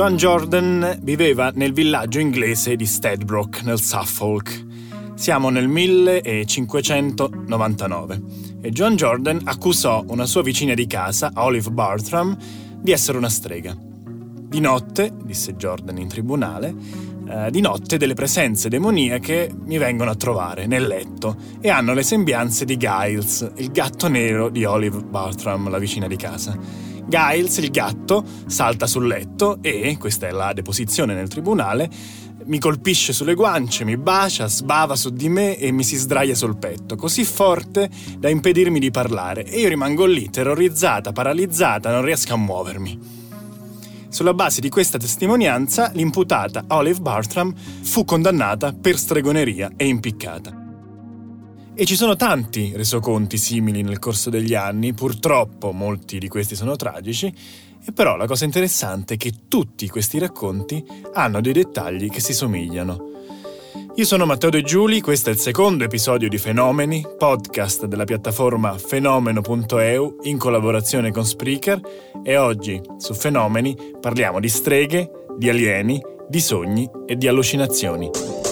Joan 0.00 0.16
Jordan 0.16 0.98
viveva 1.02 1.52
nel 1.54 1.74
villaggio 1.74 2.20
inglese 2.20 2.74
di 2.74 2.86
Stedbrook, 2.86 3.60
nel 3.64 3.78
Suffolk. 3.78 4.64
Siamo 5.14 5.50
nel 5.50 5.68
1599 5.68 8.22
e 8.62 8.70
Joan 8.70 8.96
Jordan 8.96 9.42
accusò 9.44 10.02
una 10.06 10.24
sua 10.24 10.40
vicina 10.40 10.72
di 10.72 10.86
casa, 10.86 11.32
Olive 11.34 11.70
Bartram, 11.70 12.34
di 12.80 12.92
essere 12.92 13.18
una 13.18 13.28
strega. 13.28 13.76
Di 13.76 14.58
notte, 14.58 15.12
disse 15.22 15.56
Jordan 15.56 15.98
in 15.98 16.08
tribunale, 16.08 16.74
eh, 17.28 17.50
di 17.50 17.60
notte 17.60 17.98
delle 17.98 18.14
presenze 18.14 18.70
demoniache 18.70 19.52
mi 19.66 19.76
vengono 19.76 20.12
a 20.12 20.16
trovare 20.16 20.66
nel 20.66 20.86
letto 20.86 21.36
e 21.60 21.68
hanno 21.68 21.92
le 21.92 22.04
sembianze 22.04 22.64
di 22.64 22.78
Giles, 22.78 23.52
il 23.56 23.70
gatto 23.70 24.08
nero 24.08 24.48
di 24.48 24.64
Olive 24.64 25.02
Bartram, 25.02 25.68
la 25.68 25.78
vicina 25.78 26.06
di 26.06 26.16
casa. 26.16 26.88
Giles, 27.10 27.56
il 27.56 27.70
gatto, 27.70 28.24
salta 28.46 28.86
sul 28.86 29.08
letto 29.08 29.58
e, 29.60 29.96
questa 29.98 30.28
è 30.28 30.30
la 30.30 30.52
deposizione 30.52 31.12
nel 31.12 31.26
tribunale, 31.26 31.90
mi 32.44 32.60
colpisce 32.60 33.12
sulle 33.12 33.34
guance, 33.34 33.84
mi 33.84 33.96
bacia, 33.96 34.46
sbava 34.46 34.94
su 34.94 35.10
di 35.10 35.28
me 35.28 35.58
e 35.58 35.72
mi 35.72 35.82
si 35.82 35.96
sdraia 35.96 36.36
sul 36.36 36.56
petto, 36.56 36.94
così 36.94 37.24
forte 37.24 37.90
da 38.16 38.28
impedirmi 38.28 38.78
di 38.78 38.92
parlare 38.92 39.44
e 39.44 39.58
io 39.58 39.68
rimango 39.68 40.04
lì, 40.04 40.30
terrorizzata, 40.30 41.10
paralizzata, 41.10 41.90
non 41.90 42.04
riesco 42.04 42.32
a 42.32 42.36
muovermi. 42.36 43.18
Sulla 44.08 44.34
base 44.34 44.60
di 44.60 44.68
questa 44.68 44.98
testimonianza, 44.98 45.90
l'imputata 45.94 46.64
Olive 46.68 47.00
Bartram 47.00 47.52
fu 47.54 48.04
condannata 48.04 48.72
per 48.72 48.96
stregoneria 48.96 49.72
e 49.76 49.86
impiccata. 49.86 50.59
E 51.80 51.86
ci 51.86 51.96
sono 51.96 52.14
tanti 52.14 52.72
resoconti 52.76 53.38
simili 53.38 53.80
nel 53.80 53.98
corso 53.98 54.28
degli 54.28 54.52
anni, 54.52 54.92
purtroppo 54.92 55.72
molti 55.72 56.18
di 56.18 56.28
questi 56.28 56.54
sono 56.54 56.76
tragici, 56.76 57.32
e 57.82 57.92
però 57.92 58.16
la 58.16 58.26
cosa 58.26 58.44
interessante 58.44 59.14
è 59.14 59.16
che 59.16 59.32
tutti 59.48 59.88
questi 59.88 60.18
racconti 60.18 60.84
hanno 61.14 61.40
dei 61.40 61.54
dettagli 61.54 62.10
che 62.10 62.20
si 62.20 62.34
somigliano. 62.34 63.12
Io 63.94 64.04
sono 64.04 64.26
Matteo 64.26 64.50
De 64.50 64.60
Giuli, 64.60 65.00
questo 65.00 65.30
è 65.30 65.32
il 65.32 65.38
secondo 65.38 65.84
episodio 65.84 66.28
di 66.28 66.36
Fenomeni, 66.36 67.02
podcast 67.16 67.86
della 67.86 68.04
piattaforma 68.04 68.76
fenomeno.eu 68.76 70.18
in 70.24 70.36
collaborazione 70.36 71.10
con 71.10 71.24
Spreaker 71.24 71.80
e 72.22 72.36
oggi 72.36 72.78
su 72.98 73.14
Fenomeni 73.14 73.74
parliamo 73.98 74.38
di 74.38 74.50
streghe, 74.50 75.10
di 75.34 75.48
alieni, 75.48 75.98
di 76.28 76.40
sogni 76.40 76.86
e 77.06 77.16
di 77.16 77.26
allucinazioni. 77.26 78.49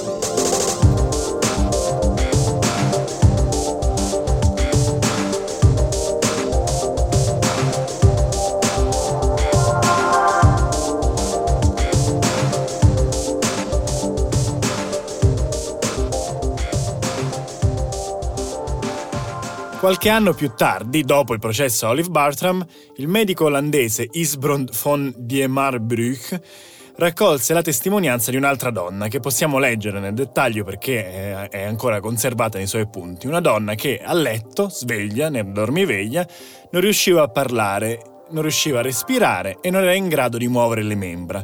Qualche 19.88 20.10
anno 20.10 20.34
più 20.34 20.52
tardi, 20.54 21.02
dopo 21.02 21.32
il 21.32 21.38
processo 21.38 21.86
a 21.86 21.88
Olive 21.88 22.10
Bartram, 22.10 22.62
il 22.96 23.08
medico 23.08 23.46
olandese 23.46 24.06
Isbrand 24.12 24.70
von 24.82 25.14
Diemarbrüch 25.16 26.40
raccolse 26.96 27.54
la 27.54 27.62
testimonianza 27.62 28.30
di 28.30 28.36
un'altra 28.36 28.68
donna 28.70 29.08
che 29.08 29.18
possiamo 29.18 29.58
leggere 29.58 29.98
nel 29.98 30.12
dettaglio 30.12 30.62
perché 30.62 31.48
è 31.48 31.62
ancora 31.62 32.00
conservata 32.00 32.58
nei 32.58 32.66
suoi 32.66 32.86
punti. 32.86 33.26
Una 33.26 33.40
donna 33.40 33.74
che 33.76 33.98
a 34.04 34.12
letto, 34.12 34.68
sveglia, 34.68 35.30
nel 35.30 35.52
dormiveglia, 35.52 36.28
non 36.70 36.82
riusciva 36.82 37.22
a 37.22 37.28
parlare, 37.28 38.26
non 38.28 38.42
riusciva 38.42 38.80
a 38.80 38.82
respirare 38.82 39.56
e 39.62 39.70
non 39.70 39.84
era 39.84 39.94
in 39.94 40.08
grado 40.08 40.36
di 40.36 40.48
muovere 40.48 40.82
le 40.82 40.96
membra. 40.96 41.42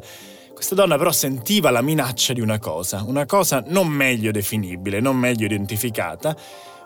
Questa 0.52 0.74
donna 0.74 0.98
però 0.98 1.12
sentiva 1.12 1.70
la 1.70 1.80
minaccia 1.80 2.34
di 2.34 2.42
una 2.42 2.58
cosa, 2.58 3.04
una 3.06 3.24
cosa 3.24 3.64
non 3.68 3.88
meglio 3.88 4.30
definibile, 4.30 5.00
non 5.00 5.16
meglio 5.16 5.46
identificata, 5.46 6.36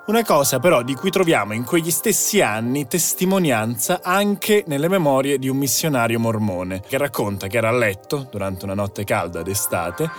una 0.08 0.24
cosa 0.24 0.58
però 0.58 0.82
di 0.82 0.94
cui 0.94 1.10
troviamo 1.10 1.52
in 1.52 1.64
quegli 1.64 1.90
stessi 1.90 2.40
anni 2.40 2.86
testimonianza 2.86 4.00
anche 4.02 4.64
nelle 4.66 4.88
memorie 4.88 5.38
di 5.38 5.48
un 5.48 5.58
missionario 5.58 6.18
mormone, 6.18 6.80
che 6.80 6.96
racconta 6.96 7.46
che 7.46 7.58
era 7.58 7.68
a 7.68 7.72
letto 7.72 8.26
durante 8.30 8.64
una 8.64 8.72
notte 8.72 9.04
calda 9.04 9.42
d'estate 9.42 10.10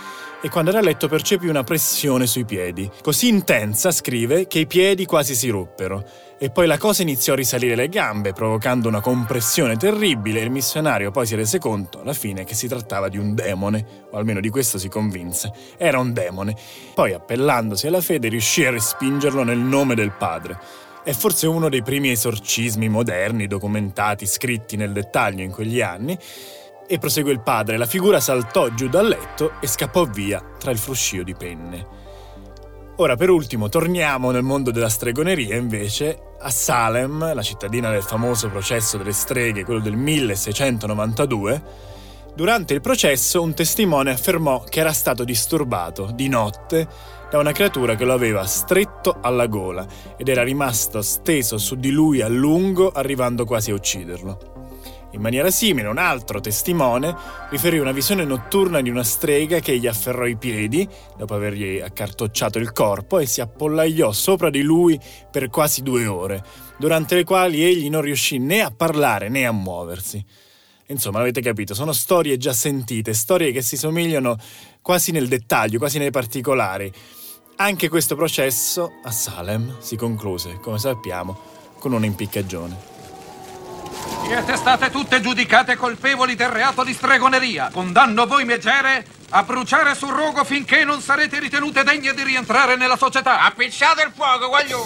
e 0.42 0.50
quando 0.50 0.70
era 0.70 0.80
a 0.80 0.84
letto 0.84 1.08
percepì 1.08 1.48
una 1.48 1.64
pressione 1.64 2.26
sui 2.26 2.46
piedi, 2.46 2.90
così 3.02 3.28
intensa, 3.28 3.92
scrive, 3.92 4.48
che 4.48 4.60
i 4.60 4.68
piedi 4.68 5.06
quasi 5.06 5.36
si 5.36 5.50
ruppero 5.50 6.04
e 6.42 6.50
poi 6.52 6.68
la 6.68 6.78
cosa 6.78 7.02
iniziò 7.02 7.34
a 7.34 7.36
risalire 7.36 7.76
le 7.76 7.90
gambe, 7.90 8.32
provocando 8.32 8.88
una 8.88 9.02
compressione 9.02 9.76
terribile 9.76 10.40
e 10.40 10.44
il 10.44 10.50
missionario 10.50 11.12
poi 11.12 11.26
si 11.26 11.36
rese 11.36 11.60
conto, 11.60 12.00
alla 12.00 12.14
fine, 12.14 12.46
che 12.46 12.56
si 12.56 12.70
trattava 12.70 13.10
di 13.10 13.18
un 13.18 13.36
demone, 13.36 13.86
o 14.10 14.18
almeno 14.18 14.40
di 14.40 14.48
questo 14.50 14.78
si 14.78 14.88
convinse. 14.88 15.52
Era 15.76 16.00
un 16.00 16.14
demone. 16.14 16.56
Poi, 16.94 17.12
appellandosi 17.12 17.88
alla 17.88 18.00
fede, 18.00 18.30
riuscì 18.30 18.64
a 18.64 18.72
respingerlo 18.72 19.44
nel 19.44 19.58
nome 19.58 19.96
del 19.96 20.12
padre. 20.12 20.58
È 21.04 21.12
forse 21.12 21.46
uno 21.46 21.68
dei 21.68 21.82
primi 21.84 22.12
esorcismi 22.12 22.88
moderni 22.88 23.46
documentati, 23.46 24.26
scritti 24.26 24.78
nel 24.78 24.94
dettaglio 24.94 25.44
in 25.44 25.52
quegli 25.52 25.82
anni, 25.82 26.18
e 26.92 26.98
prosegue 26.98 27.32
il 27.32 27.42
padre, 27.42 27.78
la 27.78 27.86
figura 27.86 28.20
saltò 28.20 28.70
giù 28.70 28.90
dal 28.90 29.08
letto 29.08 29.54
e 29.62 29.68
scappò 29.68 30.06
via 30.06 30.44
tra 30.58 30.72
il 30.72 30.80
fruscio 30.80 31.22
di 31.22 31.36
penne. 31.36 31.88
Ora, 32.96 33.16
per 33.16 33.30
ultimo, 33.30 33.70
torniamo 33.70 34.32
nel 34.32 34.42
mondo 34.42 34.72
della 34.72 34.90
stregoneria, 34.90 35.56
invece, 35.56 36.18
a 36.40 36.50
Salem, 36.50 37.34
la 37.34 37.44
cittadina 37.44 37.92
del 37.92 38.02
famoso 38.02 38.50
processo 38.50 38.98
delle 38.98 39.14
streghe, 39.14 39.64
quello 39.64 39.82
del 39.82 39.96
1692. 39.96 41.64
Durante 42.36 42.74
il 42.74 42.82
processo 42.82 43.42
un 43.42 43.54
testimone 43.54 44.12
affermò 44.12 44.64
che 44.64 44.80
era 44.80 44.92
stato 44.92 45.24
disturbato 45.24 46.10
di 46.12 46.28
notte 46.28 46.88
da 47.30 47.38
una 47.38 47.52
creatura 47.52 47.96
che 47.96 48.06
lo 48.06 48.14
aveva 48.14 48.46
stretto 48.46 49.20
alla 49.22 49.46
gola 49.46 49.86
ed 50.18 50.28
era 50.28 50.44
rimasto 50.44 51.02
steso 51.04 51.60
su 51.60 51.76
di 51.76 51.92
lui 51.92 52.22
a 52.22 52.28
lungo, 52.28 52.90
arrivando 52.90 53.46
quasi 53.46 53.70
a 53.70 53.76
ucciderlo. 53.76 54.59
In 55.12 55.22
maniera 55.22 55.50
simile, 55.50 55.88
un 55.88 55.98
altro 55.98 56.40
testimone 56.40 57.16
riferì 57.50 57.80
una 57.80 57.92
visione 57.92 58.26
notturna 58.26 58.80
di 58.80 58.92
una 58.92 59.04
strega 59.04 59.60
che 59.60 59.80
gli 59.80 59.88
afferrò 59.88 60.28
i 60.28 60.38
piedi, 60.38 60.88
dopo 61.18 61.34
avergli 61.34 61.80
accartocciato 61.80 62.60
il 62.60 62.72
corpo, 62.72 63.18
e 63.18 63.26
si 63.26 63.42
appollaiò 63.42 64.12
sopra 64.12 64.52
di 64.52 64.62
lui 64.62 65.00
per 65.32 65.50
quasi 65.50 65.82
due 65.82 66.06
ore, 66.06 66.44
durante 66.78 67.16
le 67.16 67.24
quali 67.24 67.64
egli 67.64 67.90
non 67.90 68.02
riuscì 68.02 68.38
né 68.38 68.62
a 68.62 68.72
parlare 68.72 69.30
né 69.30 69.48
a 69.48 69.52
muoversi. 69.52 70.24
Insomma, 70.88 71.20
avete 71.20 71.42
capito, 71.42 71.74
sono 71.74 71.92
storie 71.92 72.38
già 72.38 72.54
sentite, 72.54 73.14
storie 73.14 73.52
che 73.52 73.64
si 73.64 73.78
somigliano 73.78 74.38
quasi 74.82 75.12
nel 75.12 75.28
dettaglio, 75.28 75.80
quasi 75.80 75.98
nei 75.98 76.12
particolari. 76.12 76.92
Anche 77.58 77.90
questo 77.90 78.16
processo 78.16 78.92
a 79.04 79.12
Salem 79.12 79.78
si 79.80 79.96
concluse, 79.96 80.60
come 80.62 80.78
sappiamo, 80.78 81.38
con 81.80 81.94
un'impiccagione. 81.94 82.99
Siete 84.26 84.56
state 84.58 84.92
tutte 84.92 85.22
giudicate 85.22 85.76
colpevoli 85.76 86.36
del 86.36 86.50
reato 86.50 86.84
di 86.84 86.94
stregoneria. 86.94 87.70
Condanno 87.72 88.26
voi 88.28 88.46
megere 88.46 89.06
a 89.32 89.44
bruciare 89.44 89.96
sul 89.96 90.14
rogo 90.14 90.44
finché 90.44 90.84
non 90.84 91.02
sarete 91.02 91.40
ritenute 91.40 91.84
degne 91.84 92.14
di 92.14 92.24
rientrare 92.24 92.76
nella 92.76 92.98
società. 92.98 93.42
Appicciate 93.42 94.04
il 94.04 94.12
fuoco, 94.16 94.48
voglio! 94.48 94.86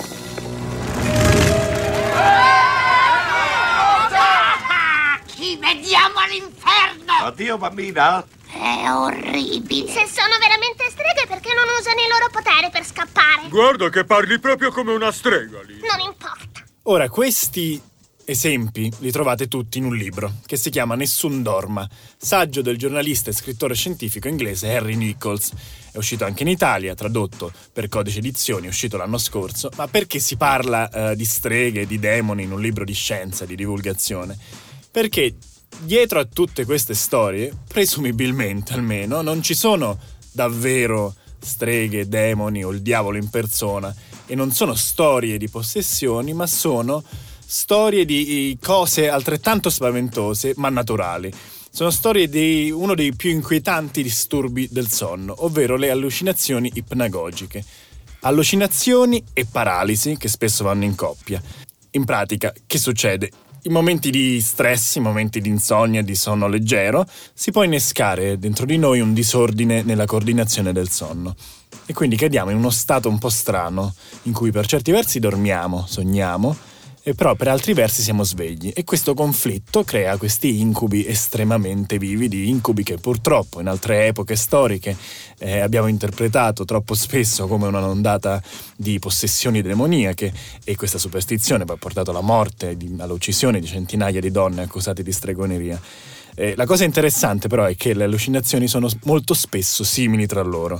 Ci 5.35 5.57
vediamo 5.57 6.19
all'inferno! 6.19 7.25
Addio, 7.25 7.57
bambina! 7.57 8.23
È 8.49 8.89
orribile! 8.89 9.91
Se 9.91 10.07
sono 10.07 10.37
veramente 10.39 10.89
streghe, 10.89 11.25
perché 11.27 11.53
non 11.53 11.65
usano 11.77 11.99
il 11.99 12.07
loro 12.09 12.29
potere 12.31 12.69
per 12.69 12.85
scappare? 12.85 13.49
Guarda 13.49 13.89
che 13.89 14.05
parli 14.05 14.39
proprio 14.39 14.71
come 14.71 14.93
una 14.93 15.11
strega 15.11 15.61
lì. 15.63 15.79
Non 15.79 15.99
importa. 15.99 16.61
Ora, 16.83 17.09
questi 17.09 17.81
esempi 18.25 18.91
li 18.99 19.11
trovate 19.11 19.47
tutti 19.47 19.77
in 19.77 19.85
un 19.85 19.95
libro 19.95 20.35
che 20.45 20.55
si 20.57 20.69
chiama 20.69 20.95
Nessun 20.95 21.43
Dorma, 21.43 21.87
saggio 22.17 22.61
del 22.61 22.77
giornalista 22.77 23.29
e 23.29 23.33
scrittore 23.33 23.75
scientifico 23.75 24.27
inglese 24.27 24.75
Harry 24.75 24.95
Nichols. 24.95 25.51
È 25.91 25.97
uscito 25.97 26.25
anche 26.25 26.43
in 26.43 26.49
Italia, 26.49 26.95
tradotto 26.95 27.51
per 27.71 27.89
codice 27.89 28.19
edizioni, 28.19 28.65
è 28.65 28.69
uscito 28.69 28.97
l'anno 28.97 29.17
scorso, 29.17 29.69
ma 29.75 29.87
perché 29.87 30.19
si 30.19 30.37
parla 30.37 30.89
eh, 30.89 31.15
di 31.15 31.25
streghe, 31.25 31.85
di 31.85 31.99
demoni 31.99 32.43
in 32.43 32.51
un 32.51 32.61
libro 32.61 32.83
di 32.83 32.93
scienza, 32.93 33.45
di 33.45 33.55
divulgazione? 33.55 34.37
Perché 34.89 35.35
dietro 35.81 36.19
a 36.19 36.25
tutte 36.25 36.65
queste 36.65 36.93
storie, 36.93 37.53
presumibilmente 37.67 38.73
almeno, 38.73 39.21
non 39.21 39.41
ci 39.41 39.53
sono 39.53 39.99
davvero 40.31 41.15
streghe, 41.39 42.07
demoni 42.07 42.63
o 42.63 42.71
il 42.71 42.81
diavolo 42.81 43.17
in 43.17 43.29
persona 43.29 43.93
e 44.25 44.35
non 44.35 44.51
sono 44.51 44.73
storie 44.75 45.37
di 45.37 45.49
possessioni, 45.49 46.33
ma 46.33 46.47
sono 46.47 47.03
storie 47.45 48.05
di 48.05 48.57
cose 48.61 49.09
altrettanto 49.09 49.69
spaventose 49.69 50.53
ma 50.57 50.69
naturali. 50.69 51.31
Sono 51.69 51.89
storie 51.89 52.29
di 52.29 52.69
uno 52.71 52.93
dei 52.93 53.15
più 53.15 53.31
inquietanti 53.31 54.03
disturbi 54.03 54.67
del 54.71 54.89
sonno, 54.89 55.33
ovvero 55.45 55.75
le 55.75 55.89
allucinazioni 55.89 56.71
ipnagogiche. 56.73 57.63
Allucinazioni 58.21 59.23
e 59.33 59.45
paralisi 59.45 60.15
che 60.17 60.27
spesso 60.27 60.63
vanno 60.63 60.83
in 60.83 60.95
coppia. 60.95 61.41
In 61.91 62.05
pratica, 62.05 62.53
che 62.67 62.77
succede? 62.77 63.29
in 63.65 63.71
momenti 63.71 64.09
di 64.09 64.41
stress, 64.41 64.95
in 64.95 65.03
momenti 65.03 65.39
di 65.39 65.47
insonnia, 65.47 66.01
di 66.01 66.15
sonno 66.15 66.47
leggero, 66.47 67.05
si 67.33 67.51
può 67.51 67.63
innescare 67.63 68.37
dentro 68.37 68.65
di 68.65 68.77
noi 68.77 68.99
un 68.99 69.13
disordine 69.13 69.83
nella 69.83 70.05
coordinazione 70.05 70.73
del 70.73 70.89
sonno. 70.89 71.35
E 71.85 71.93
quindi 71.93 72.15
cadiamo 72.15 72.51
in 72.51 72.57
uno 72.57 72.69
stato 72.69 73.07
un 73.07 73.17
po' 73.17 73.29
strano, 73.29 73.93
in 74.23 74.33
cui 74.33 74.51
per 74.51 74.67
certi 74.67 74.91
versi 74.91 75.19
dormiamo, 75.19 75.85
sogniamo, 75.87 76.55
e 77.05 77.13
però 77.13 77.35
per 77.35 77.49
altri 77.49 77.73
versi 77.73 78.01
siamo 78.01 78.23
svegli 78.23 78.71
e 78.73 78.85
questo 78.85 79.13
conflitto 79.13 79.83
crea 79.83 80.15
questi 80.15 80.61
incubi 80.61 81.05
estremamente 81.05 81.97
vividi, 81.97 82.47
incubi 82.47 82.83
che 82.83 82.97
purtroppo 82.97 83.59
in 83.59 83.67
altre 83.67 84.07
epoche 84.07 84.37
storiche 84.37 84.95
eh, 85.39 85.59
abbiamo 85.59 85.87
interpretato 85.87 86.63
troppo 86.63 86.93
spesso 86.93 87.45
come 87.47 87.67
una 87.67 87.85
ondata 87.85 88.41
di 88.77 88.99
possessioni 88.99 89.61
demoniache 89.61 90.31
e 90.63 90.75
questa 90.77 90.97
superstizione 90.97 91.65
poi 91.65 91.75
ha 91.75 91.79
portato 91.79 92.11
alla 92.11 92.21
morte, 92.21 92.77
di, 92.77 92.95
all'uccisione 92.97 93.59
di 93.59 93.67
centinaia 93.67 94.21
di 94.21 94.31
donne 94.31 94.61
accusate 94.61 95.03
di 95.03 95.11
stregoneria. 95.11 95.79
Eh, 96.35 96.55
la 96.55 96.65
cosa 96.65 96.85
interessante 96.85 97.49
però 97.49 97.65
è 97.65 97.75
che 97.75 97.93
le 97.93 98.05
allucinazioni 98.05 98.67
sono 98.67 98.89
molto 99.03 99.33
spesso 99.33 99.83
simili 99.83 100.25
tra 100.25 100.41
loro. 100.41 100.79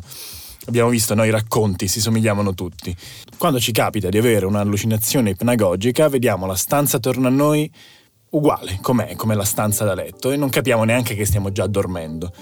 Abbiamo 0.65 0.89
visto 0.89 1.13
noi 1.13 1.29
racconti, 1.29 1.87
si 1.89 1.99
somigliavano 1.99 2.53
tutti. 2.53 2.95
Quando 3.37 3.59
ci 3.59 3.73
capita 3.73 4.09
di 4.09 4.17
avere 4.17 4.45
un'allucinazione 4.45 5.31
ipnagogica, 5.31 6.07
vediamo 6.07 6.45
la 6.45 6.55
stanza 6.55 6.97
attorno 6.97 7.27
a 7.27 7.31
noi 7.31 7.69
uguale, 8.29 8.79
com'è, 8.81 9.15
come 9.15 9.35
la 9.35 9.43
stanza 9.43 9.83
da 9.83 9.93
letto, 9.93 10.31
e 10.31 10.37
non 10.37 10.49
capiamo 10.49 10.85
neanche 10.85 11.15
che 11.15 11.25
stiamo 11.25 11.51
già 11.51 11.67
dormendo. 11.67 12.33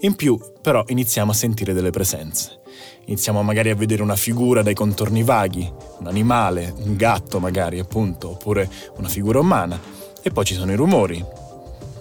In 0.00 0.14
più, 0.14 0.38
però, 0.62 0.84
iniziamo 0.86 1.32
a 1.32 1.34
sentire 1.34 1.74
delle 1.74 1.90
presenze. 1.90 2.60
Iniziamo 3.06 3.42
magari 3.42 3.70
a 3.70 3.74
vedere 3.74 4.02
una 4.02 4.16
figura 4.16 4.62
dai 4.62 4.74
contorni 4.74 5.22
vaghi, 5.22 5.70
un 5.98 6.06
animale, 6.06 6.74
un 6.78 6.96
gatto 6.96 7.40
magari, 7.40 7.78
appunto, 7.78 8.30
oppure 8.30 8.70
una 8.96 9.08
figura 9.08 9.38
umana. 9.38 9.78
E 10.22 10.30
poi 10.30 10.44
ci 10.46 10.54
sono 10.54 10.72
i 10.72 10.76
rumori. 10.76 11.24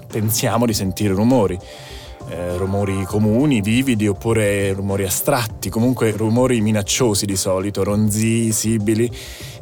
Pensiamo 0.07 0.65
di 0.65 0.73
sentire 0.73 1.13
rumori 1.13 1.59
eh, 2.29 2.57
rumori 2.57 3.03
comuni, 3.05 3.61
vividi 3.61 4.07
oppure 4.07 4.73
rumori 4.73 5.03
astratti, 5.03 5.69
comunque 5.69 6.11
rumori 6.11 6.61
minacciosi 6.61 7.25
di 7.25 7.35
solito, 7.35 7.83
ronzii, 7.83 8.51
sibili, 8.51 9.09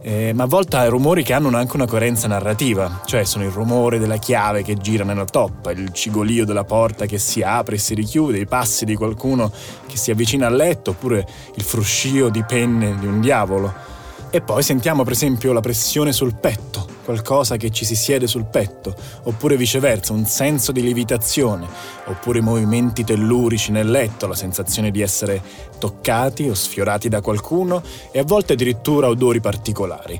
eh, 0.01 0.33
ma 0.33 0.43
a 0.43 0.47
volte 0.47 0.87
rumori 0.87 1.23
che 1.23 1.33
hanno 1.33 1.55
anche 1.55 1.75
una 1.75 1.87
coerenza 1.87 2.27
narrativa, 2.27 3.01
cioè 3.05 3.23
sono 3.23 3.43
il 3.43 3.51
rumore 3.51 3.99
della 3.99 4.17
chiave 4.17 4.63
che 4.63 4.75
gira 4.75 5.03
nella 5.03 5.25
toppa, 5.25 5.71
il 5.71 5.91
cigolio 5.91 6.45
della 6.45 6.63
porta 6.63 7.05
che 7.05 7.17
si 7.17 7.41
apre 7.41 7.75
e 7.75 7.79
si 7.79 7.93
richiude, 7.93 8.37
i 8.37 8.45
passi 8.45 8.85
di 8.85 8.95
qualcuno 8.95 9.51
che 9.87 9.97
si 9.97 10.11
avvicina 10.11 10.47
al 10.47 10.55
letto 10.55 10.91
oppure 10.91 11.25
il 11.55 11.63
fruscio 11.63 12.29
di 12.29 12.43
penne 12.43 12.97
di 12.99 13.05
un 13.05 13.21
diavolo. 13.21 13.92
E 14.35 14.41
poi 14.41 14.63
sentiamo 14.63 15.03
per 15.03 15.13
esempio 15.13 15.53
la 15.53 15.59
pressione 15.59 16.11
sul 16.11 16.33
petto, 16.33 16.87
qualcosa 17.05 17.55
che 17.55 17.69
ci 17.69 17.85
si 17.85 17.95
siede 17.95 18.25
sul 18.25 18.45
petto, 18.45 18.95
oppure 19.25 19.55
viceversa, 19.55 20.11
un 20.11 20.25
senso 20.25 20.71
di 20.71 20.81
lievitazione, 20.81 21.67
oppure 22.05 22.41
movimenti 22.41 23.03
tellurici 23.03 23.71
nel 23.71 23.91
letto, 23.91 24.25
la 24.25 24.33
sensazione 24.33 24.89
di 24.89 25.01
essere 25.01 25.39
toccati 25.77 26.49
o 26.49 26.55
sfiorati 26.55 27.09
da 27.09 27.21
qualcuno 27.21 27.83
e 28.09 28.17
a 28.17 28.23
volte 28.23 28.53
addirittura 28.53 29.07
odori 29.07 29.39
particolari. 29.39 30.19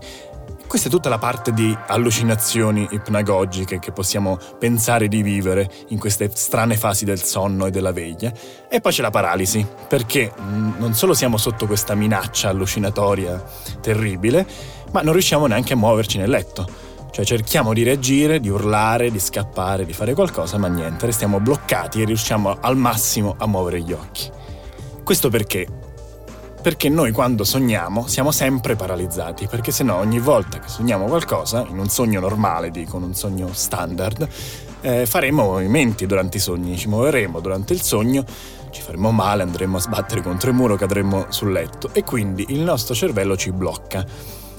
Questa 0.73 0.89
è 0.89 0.91
tutta 0.91 1.09
la 1.09 1.19
parte 1.19 1.53
di 1.53 1.77
allucinazioni 1.85 2.87
ipnagogiche 2.89 3.77
che 3.77 3.91
possiamo 3.91 4.39
pensare 4.57 5.07
di 5.07 5.21
vivere 5.21 5.69
in 5.89 5.99
queste 5.99 6.31
strane 6.33 6.77
fasi 6.77 7.05
del 7.05 7.21
sonno 7.21 7.67
e 7.67 7.69
della 7.69 7.91
veglia. 7.91 8.33
E 8.67 8.81
poi 8.81 8.91
c'è 8.91 9.03
la 9.03 9.11
paralisi, 9.11 9.63
perché 9.87 10.33
mm, 10.35 10.71
non 10.79 10.95
solo 10.95 11.13
siamo 11.13 11.37
sotto 11.37 11.67
questa 11.67 11.93
minaccia 11.93 12.49
allucinatoria 12.49 13.39
terribile, 13.81 14.47
ma 14.91 15.03
non 15.03 15.13
riusciamo 15.13 15.45
neanche 15.45 15.73
a 15.73 15.75
muoverci 15.75 16.17
nel 16.17 16.31
letto. 16.31 16.67
Cioè 17.11 17.23
cerchiamo 17.23 17.71
di 17.71 17.83
reagire, 17.83 18.39
di 18.39 18.49
urlare, 18.49 19.11
di 19.11 19.19
scappare, 19.19 19.85
di 19.85 19.93
fare 19.93 20.15
qualcosa, 20.15 20.57
ma 20.57 20.69
niente, 20.69 21.05
restiamo 21.05 21.39
bloccati 21.39 22.01
e 22.01 22.05
riusciamo 22.05 22.57
al 22.59 22.77
massimo 22.77 23.35
a 23.37 23.45
muovere 23.45 23.79
gli 23.79 23.91
occhi. 23.91 24.27
Questo 25.03 25.29
perché 25.29 25.67
perché 26.63 26.87
noi 26.87 27.11
quando 27.11 27.43
sogniamo 27.43 28.07
siamo 28.07 28.31
sempre 28.31 28.77
paralizzati, 28.77 29.47
perché 29.47 29.73
se 29.73 29.83
no 29.83 29.97
ogni 29.97 30.19
volta 30.19 30.59
che 30.59 30.69
sogniamo 30.69 31.07
qualcosa, 31.07 31.65
in 31.69 31.77
un 31.77 31.89
sogno 31.89 32.21
normale, 32.21 32.71
dico, 32.71 32.95
in 32.95 33.03
un 33.03 33.13
sogno 33.13 33.49
standard, 33.51 34.25
eh, 34.79 35.05
faremo 35.05 35.43
movimenti 35.43 36.05
durante 36.05 36.37
i 36.37 36.39
sogni, 36.39 36.77
ci 36.77 36.87
muoveremo 36.87 37.41
durante 37.41 37.73
il 37.73 37.81
sogno, 37.81 38.23
ci 38.69 38.81
faremo 38.81 39.11
male, 39.11 39.43
andremo 39.43 39.75
a 39.75 39.81
sbattere 39.81 40.21
contro 40.21 40.51
il 40.51 40.55
muro, 40.55 40.77
cadremo 40.77 41.25
sul 41.27 41.51
letto 41.51 41.89
e 41.91 42.05
quindi 42.05 42.45
il 42.47 42.61
nostro 42.61 42.95
cervello 42.95 43.35
ci 43.35 43.51
blocca. 43.51 44.05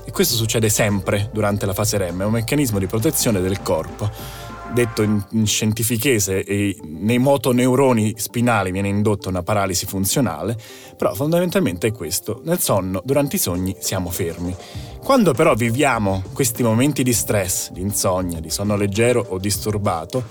E 0.04 0.10
questo 0.10 0.34
succede 0.34 0.68
sempre 0.68 1.30
durante 1.32 1.64
la 1.64 1.72
fase 1.72 1.96
REM, 1.96 2.20
è 2.20 2.24
un 2.26 2.32
meccanismo 2.32 2.78
di 2.78 2.86
protezione 2.86 3.40
del 3.40 3.62
corpo 3.62 4.42
detto 4.72 5.02
in, 5.02 5.22
in 5.30 5.46
scientifichese, 5.46 6.44
nei 6.82 7.18
motoneuroni 7.18 8.14
spinali 8.16 8.70
viene 8.70 8.88
indotta 8.88 9.28
una 9.28 9.42
paralisi 9.42 9.86
funzionale, 9.86 10.56
però 10.96 11.14
fondamentalmente 11.14 11.88
è 11.88 11.92
questo. 11.92 12.40
Nel 12.44 12.58
sonno, 12.58 13.02
durante 13.04 13.36
i 13.36 13.38
sogni, 13.38 13.76
siamo 13.78 14.10
fermi. 14.10 14.54
Quando 15.02 15.32
però 15.32 15.54
viviamo 15.54 16.22
questi 16.32 16.62
momenti 16.62 17.02
di 17.02 17.12
stress, 17.12 17.70
di 17.70 17.80
insonnia, 17.80 18.40
di 18.40 18.50
sonno 18.50 18.76
leggero 18.76 19.24
o 19.28 19.38
disturbato, 19.38 20.24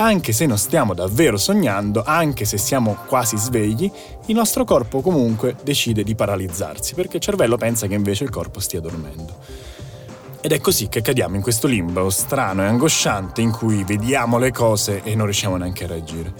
anche 0.00 0.32
se 0.32 0.46
non 0.46 0.58
stiamo 0.58 0.94
davvero 0.94 1.36
sognando, 1.36 2.02
anche 2.04 2.44
se 2.44 2.56
siamo 2.56 2.98
quasi 3.06 3.36
svegli, 3.36 3.90
il 4.26 4.34
nostro 4.34 4.64
corpo 4.64 5.00
comunque 5.00 5.56
decide 5.62 6.04
di 6.04 6.14
paralizzarsi, 6.14 6.94
perché 6.94 7.16
il 7.16 7.22
cervello 7.22 7.56
pensa 7.56 7.86
che 7.86 7.94
invece 7.94 8.24
il 8.24 8.30
corpo 8.30 8.60
stia 8.60 8.80
dormendo. 8.80 9.36
Ed 10.40 10.52
è 10.52 10.60
così 10.60 10.88
che 10.88 11.02
cadiamo 11.02 11.34
in 11.34 11.42
questo 11.42 11.66
limbo 11.66 12.10
strano 12.10 12.62
e 12.62 12.66
angosciante 12.66 13.40
in 13.40 13.50
cui 13.50 13.82
vediamo 13.82 14.38
le 14.38 14.52
cose 14.52 15.02
e 15.02 15.14
non 15.16 15.24
riusciamo 15.24 15.56
neanche 15.56 15.84
a 15.84 15.88
reagire. 15.88 16.32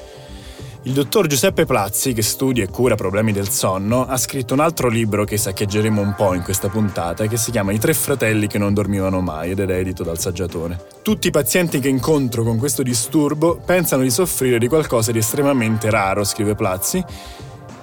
Il 0.82 0.92
dottor 0.92 1.26
Giuseppe 1.26 1.66
Plazzi, 1.66 2.12
che 2.12 2.22
studia 2.22 2.62
e 2.62 2.68
cura 2.68 2.94
problemi 2.94 3.32
del 3.32 3.48
sonno, 3.48 4.06
ha 4.06 4.16
scritto 4.16 4.54
un 4.54 4.60
altro 4.60 4.88
libro 4.88 5.24
che 5.24 5.36
saccheggeremo 5.36 6.00
un 6.00 6.14
po' 6.14 6.34
in 6.34 6.42
questa 6.42 6.68
puntata, 6.68 7.26
che 7.26 7.36
si 7.36 7.50
chiama 7.50 7.72
I 7.72 7.78
tre 7.78 7.92
fratelli 7.92 8.46
che 8.46 8.56
non 8.56 8.72
dormivano 8.72 9.20
mai 9.20 9.50
ed 9.50 9.58
è 9.58 9.70
edito 9.70 10.04
dal 10.04 10.18
saggiatore. 10.18 10.80
Tutti 11.02 11.26
i 11.26 11.32
pazienti 11.32 11.80
che 11.80 11.88
incontro 11.88 12.44
con 12.44 12.56
questo 12.56 12.84
disturbo 12.84 13.56
pensano 13.56 14.02
di 14.02 14.10
soffrire 14.10 14.58
di 14.58 14.68
qualcosa 14.68 15.10
di 15.10 15.18
estremamente 15.18 15.90
raro, 15.90 16.22
scrive 16.22 16.54
Plazzi, 16.54 17.04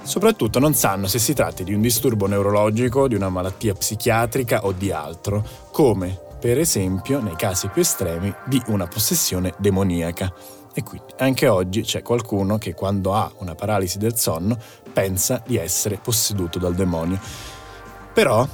Soprattutto 0.06 0.60
non 0.60 0.76
sanno 0.76 1.08
se 1.08 1.18
si 1.18 1.34
tratti 1.34 1.64
di 1.64 1.74
un 1.74 1.82
disturbo 1.82 2.28
neurologico, 2.28 3.08
di 3.08 3.16
una 3.16 3.30
malattia 3.30 3.74
psichiatrica 3.74 4.64
o 4.64 4.72
di 4.72 4.92
altro, 4.92 5.44
come 5.72 6.18
per 6.40 6.60
esempio 6.60 7.20
nei 7.20 7.36
casi 7.36 7.70
più 7.70 7.82
estremi 7.82 8.34
di 8.46 8.62
una 8.68 8.86
possessione 8.86 9.56
demoniaca. 9.58 10.32
E 10.76 10.84
quindi 10.84 11.12
anche 11.18 11.48
oggi 11.48 11.82
c'è 11.82 12.04
qualcuno 12.04 12.60
che 12.60 12.76
quando 12.76 13.16
ha 13.16 13.32
una 13.38 13.56
paralisi 13.56 13.98
del 13.98 14.16
sonno 14.16 14.58
pensa 14.94 15.42
di 15.44 15.58
essere 15.58 15.98
posseduto 15.98 16.60
dal 16.60 16.76
demonio. 16.76 17.20
Però 18.14 18.48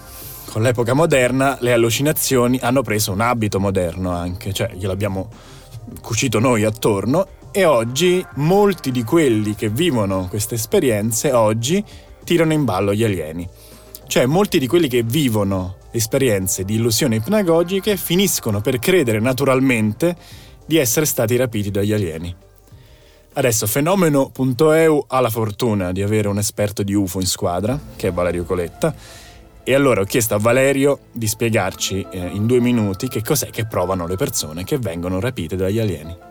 con 0.51 0.62
l'epoca 0.62 0.93
moderna 0.93 1.58
le 1.60 1.74
allucinazioni 1.74 2.60
hanno 2.62 2.81
preso 2.81 3.12
un 3.12 3.20
abito 3.20 3.60
moderno 3.60 4.12
anche, 4.12 4.53
cioè 4.53 4.72
glielo 4.74 4.93
abbiamo 4.93 5.29
cucito 6.01 6.39
noi 6.39 6.63
attorno 6.63 7.39
e 7.53 7.65
oggi 7.65 8.25
molti 8.36 8.91
di 8.91 9.03
quelli 9.03 9.55
che 9.55 9.70
vivono 9.70 10.27
queste 10.29 10.55
esperienze 10.55 11.34
oggi 11.34 11.84
tirano 12.24 12.53
in 12.53 12.63
ballo 12.63 12.93
gli 12.93 13.03
alieni. 13.03 13.48
Cioè 14.08 14.25
molti 14.25 14.58
di 14.58 14.67
quelli 14.67 14.88
che 14.88 15.03
vivono 15.03 15.75
esperienze 15.91 16.63
di 16.63 16.75
illusioni 16.75 17.17
ipnagogiche 17.17 17.98
finiscono 17.98 18.62
per 18.62 18.79
credere 18.79 19.20
naturalmente 19.20 20.15
di 20.65 20.77
essere 20.77 21.05
stati 21.05 21.36
rapiti 21.36 21.72
dagli 21.72 21.91
alieni. 21.91 22.34
Adesso 23.34 23.67
fenomeno.eu 23.67 25.05
ha 25.08 25.20
la 25.20 25.29
fortuna 25.29 25.91
di 25.91 26.01
avere 26.01 26.27
un 26.27 26.38
esperto 26.38 26.84
di 26.84 26.93
UFO 26.93 27.20
in 27.20 27.27
squadra, 27.27 27.79
che 27.96 28.10
è 28.10 28.12
Valerio 28.12 28.43
Coletta, 28.43 28.93
e 29.63 29.74
allora 29.74 30.01
ho 30.01 30.05
chiesto 30.05 30.36
a 30.36 30.39
Valerio 30.39 31.00
di 31.12 31.27
spiegarci 31.27 32.05
eh, 32.10 32.17
in 32.17 32.46
due 32.46 32.60
minuti 32.60 33.08
che 33.08 33.22
cos'è 33.22 33.50
che 33.50 33.65
provano 33.65 34.08
le 34.08 34.15
persone 34.15 34.63
che 34.63 34.77
vengono 34.77 35.20
rapite 35.20 35.55
dagli 35.55 35.79
alieni. 35.79 36.30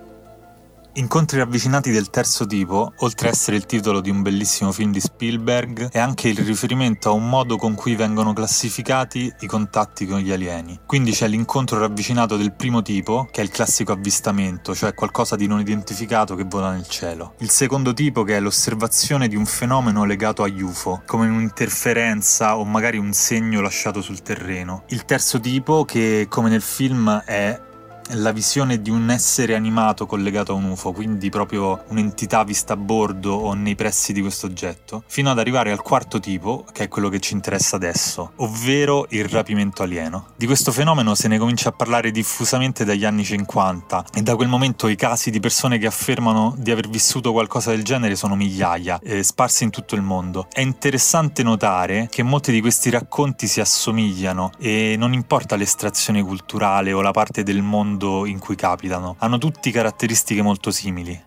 Incontri 1.00 1.38
ravvicinati 1.38 1.90
del 1.90 2.10
terzo 2.10 2.44
tipo, 2.44 2.92
oltre 2.98 3.28
a 3.28 3.30
essere 3.30 3.56
il 3.56 3.64
titolo 3.64 4.02
di 4.02 4.10
un 4.10 4.20
bellissimo 4.20 4.70
film 4.70 4.92
di 4.92 5.00
Spielberg, 5.00 5.88
è 5.88 5.98
anche 5.98 6.28
il 6.28 6.36
riferimento 6.36 7.08
a 7.08 7.12
un 7.12 7.26
modo 7.26 7.56
con 7.56 7.74
cui 7.74 7.96
vengono 7.96 8.34
classificati 8.34 9.32
i 9.40 9.46
contatti 9.46 10.04
con 10.04 10.18
gli 10.18 10.30
alieni. 10.30 10.80
Quindi 10.84 11.12
c'è 11.12 11.26
l'incontro 11.26 11.78
ravvicinato 11.78 12.36
del 12.36 12.52
primo 12.52 12.82
tipo, 12.82 13.26
che 13.30 13.40
è 13.40 13.44
il 13.44 13.50
classico 13.50 13.92
avvistamento, 13.92 14.74
cioè 14.74 14.92
qualcosa 14.92 15.36
di 15.36 15.46
non 15.46 15.58
identificato 15.58 16.34
che 16.34 16.44
vola 16.44 16.70
nel 16.70 16.86
cielo. 16.86 17.32
Il 17.38 17.48
secondo 17.48 17.94
tipo, 17.94 18.22
che 18.22 18.36
è 18.36 18.40
l'osservazione 18.40 19.26
di 19.26 19.36
un 19.36 19.46
fenomeno 19.46 20.04
legato 20.04 20.42
agli 20.42 20.60
UFO, 20.60 21.00
come 21.06 21.28
un'interferenza 21.28 22.58
o 22.58 22.64
magari 22.66 22.98
un 22.98 23.14
segno 23.14 23.62
lasciato 23.62 24.02
sul 24.02 24.20
terreno. 24.20 24.82
Il 24.88 25.06
terzo 25.06 25.40
tipo, 25.40 25.86
che 25.86 26.26
come 26.28 26.50
nel 26.50 26.60
film 26.60 27.22
è 27.24 27.68
la 28.12 28.32
visione 28.32 28.80
di 28.80 28.90
un 28.90 29.10
essere 29.10 29.54
animato 29.54 30.06
collegato 30.06 30.52
a 30.52 30.54
un 30.56 30.64
UFO, 30.64 30.92
quindi 30.92 31.30
proprio 31.30 31.84
un'entità 31.88 32.44
vista 32.44 32.74
a 32.74 32.76
bordo 32.76 33.34
o 33.34 33.54
nei 33.54 33.74
pressi 33.74 34.12
di 34.12 34.20
questo 34.20 34.46
oggetto, 34.46 35.02
fino 35.06 35.30
ad 35.30 35.38
arrivare 35.38 35.70
al 35.70 35.82
quarto 35.82 36.20
tipo, 36.20 36.64
che 36.72 36.84
è 36.84 36.88
quello 36.88 37.08
che 37.08 37.20
ci 37.20 37.34
interessa 37.34 37.76
adesso, 37.76 38.32
ovvero 38.36 39.06
il 39.10 39.24
rapimento 39.26 39.82
alieno. 39.82 40.28
Di 40.36 40.46
questo 40.46 40.72
fenomeno 40.72 41.14
se 41.14 41.28
ne 41.28 41.38
comincia 41.38 41.68
a 41.70 41.72
parlare 41.72 42.10
diffusamente 42.10 42.84
dagli 42.84 43.04
anni 43.04 43.24
50 43.24 44.06
e 44.14 44.22
da 44.22 44.36
quel 44.36 44.48
momento 44.48 44.88
i 44.88 44.96
casi 44.96 45.30
di 45.30 45.40
persone 45.40 45.78
che 45.78 45.86
affermano 45.86 46.54
di 46.56 46.70
aver 46.70 46.88
vissuto 46.88 47.32
qualcosa 47.32 47.70
del 47.70 47.84
genere 47.84 48.16
sono 48.16 48.36
migliaia, 48.36 48.98
eh, 49.02 49.22
sparsi 49.22 49.64
in 49.64 49.70
tutto 49.70 49.94
il 49.94 50.02
mondo. 50.02 50.46
È 50.50 50.60
interessante 50.60 51.42
notare 51.42 52.08
che 52.10 52.22
molti 52.22 52.52
di 52.52 52.60
questi 52.60 52.90
racconti 52.90 53.46
si 53.46 53.60
assomigliano 53.60 54.52
e 54.58 54.96
non 54.98 55.12
importa 55.12 55.56
l'estrazione 55.56 56.22
culturale 56.22 56.92
o 56.92 57.00
la 57.00 57.12
parte 57.12 57.42
del 57.42 57.62
mondo 58.00 58.24
in 58.24 58.38
cui 58.38 58.56
capitano, 58.56 59.16
hanno 59.18 59.36
tutti 59.36 59.70
caratteristiche 59.70 60.40
molto 60.40 60.70
simili. 60.70 61.18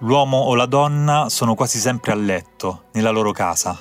L'uomo 0.00 0.36
o 0.36 0.54
la 0.54 0.66
donna 0.66 1.28
sono 1.28 1.54
quasi 1.54 1.78
sempre 1.78 2.12
a 2.12 2.14
letto, 2.14 2.84
nella 2.92 3.10
loro 3.10 3.32
casa. 3.32 3.78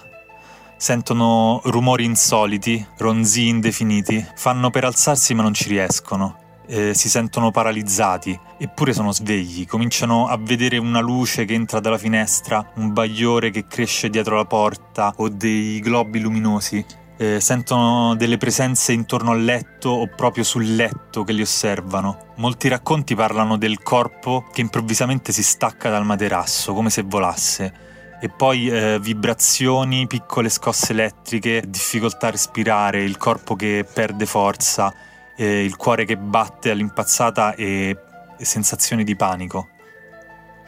Sentono 0.77 1.59
rumori 1.65 2.05
insoliti, 2.05 2.85
ronzii 2.97 3.49
indefiniti, 3.49 4.25
fanno 4.35 4.69
per 4.69 4.85
alzarsi 4.85 5.33
ma 5.33 5.41
non 5.41 5.53
ci 5.53 5.67
riescono. 5.67 6.37
Eh, 6.67 6.93
si 6.93 7.09
sentono 7.09 7.51
paralizzati, 7.51 8.39
eppure 8.57 8.93
sono 8.93 9.11
svegli, 9.11 9.65
cominciano 9.65 10.27
a 10.27 10.37
vedere 10.37 10.77
una 10.77 10.99
luce 10.99 11.43
che 11.43 11.55
entra 11.55 11.79
dalla 11.79 11.97
finestra, 11.97 12.73
un 12.75 12.93
bagliore 12.93 13.49
che 13.49 13.65
cresce 13.65 14.09
dietro 14.09 14.35
la 14.35 14.45
porta 14.45 15.11
o 15.17 15.29
dei 15.29 15.79
globi 15.79 16.19
luminosi 16.19 16.85
eh, 17.21 17.41
sentono 17.41 18.15
delle 18.15 18.37
presenze 18.37 18.93
intorno 18.93 19.31
al 19.31 19.43
letto 19.43 19.89
o 19.89 20.07
proprio 20.07 20.45
sul 20.45 20.75
letto 20.75 21.25
che 21.25 21.33
li 21.33 21.41
osservano. 21.41 22.33
Molti 22.37 22.69
racconti 22.69 23.13
parlano 23.13 23.57
del 23.57 23.83
corpo 23.83 24.45
che 24.53 24.61
improvvisamente 24.61 25.33
si 25.33 25.43
stacca 25.43 25.89
dal 25.89 26.05
materasso, 26.05 26.73
come 26.73 26.89
se 26.89 27.03
volasse. 27.05 27.87
E 28.21 28.29
poi 28.29 28.69
eh, 28.69 28.99
vibrazioni, 29.01 30.07
piccole 30.07 30.47
scosse 30.47 30.93
elettriche, 30.93 31.63
difficoltà 31.67 32.27
a 32.27 32.31
respirare, 32.31 33.03
il 33.03 33.17
corpo 33.17 33.55
che 33.55 33.85
perde 33.91 34.25
forza, 34.25 34.93
eh, 35.35 35.63
il 35.63 35.75
cuore 35.75 36.05
che 36.05 36.15
batte 36.15 36.71
all'impazzata 36.71 37.53
e, 37.55 37.97
sensazioni 38.37 39.03
di 39.03 39.17
panico. 39.17 39.67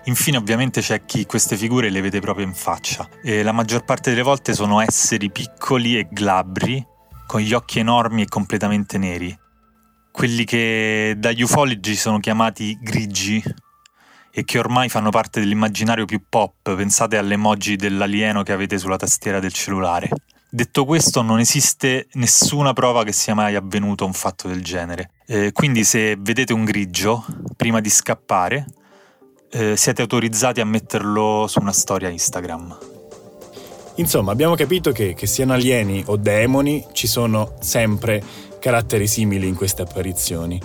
Infine 0.05 0.37
ovviamente 0.37 0.81
c'è 0.81 1.05
chi 1.05 1.25
queste 1.25 1.55
figure 1.55 1.89
le 1.89 2.01
vede 2.01 2.19
proprio 2.19 2.45
in 2.45 2.53
faccia 2.53 3.07
e 3.21 3.43
la 3.43 3.51
maggior 3.51 3.85
parte 3.85 4.09
delle 4.09 4.23
volte 4.23 4.53
sono 4.53 4.79
esseri 4.79 5.29
piccoli 5.29 5.97
e 5.97 6.07
glabri, 6.09 6.83
con 7.27 7.39
gli 7.39 7.53
occhi 7.53 7.79
enormi 7.79 8.23
e 8.23 8.27
completamente 8.27 8.97
neri. 8.97 9.37
Quelli 10.11 10.43
che 10.43 11.15
dagli 11.17 11.43
ufologi 11.43 11.95
sono 11.95 12.19
chiamati 12.19 12.77
grigi 12.81 13.41
e 14.31 14.43
che 14.43 14.59
ormai 14.59 14.89
fanno 14.89 15.11
parte 15.11 15.39
dell'immaginario 15.39 16.05
più 16.05 16.23
pop, 16.27 16.75
pensate 16.75 17.17
all'emoji 17.17 17.75
dell'alieno 17.75 18.43
che 18.43 18.53
avete 18.53 18.77
sulla 18.77 18.97
tastiera 18.97 19.39
del 19.39 19.53
cellulare. 19.53 20.09
Detto 20.49 20.83
questo, 20.83 21.21
non 21.21 21.39
esiste 21.39 22.07
nessuna 22.13 22.73
prova 22.73 23.03
che 23.03 23.13
sia 23.13 23.33
mai 23.33 23.55
avvenuto 23.55 24.05
un 24.05 24.13
fatto 24.13 24.49
del 24.49 24.63
genere. 24.63 25.11
Eh, 25.25 25.51
quindi 25.53 25.85
se 25.85 26.17
vedete 26.19 26.51
un 26.51 26.65
grigio, 26.65 27.25
prima 27.55 27.79
di 27.79 27.89
scappare, 27.89 28.65
eh, 29.51 29.75
siete 29.75 30.01
autorizzati 30.01 30.61
a 30.61 30.65
metterlo 30.65 31.45
su 31.47 31.59
una 31.59 31.73
storia 31.73 32.09
Instagram. 32.09 32.77
Insomma, 33.95 34.31
abbiamo 34.31 34.55
capito 34.55 34.91
che, 34.91 35.13
che 35.13 35.27
siano 35.27 35.53
alieni 35.53 36.03
o 36.07 36.15
demoni, 36.15 36.85
ci 36.93 37.07
sono 37.07 37.55
sempre 37.59 38.23
caratteri 38.59 39.07
simili 39.07 39.47
in 39.47 39.55
queste 39.55 39.81
apparizioni. 39.81 40.59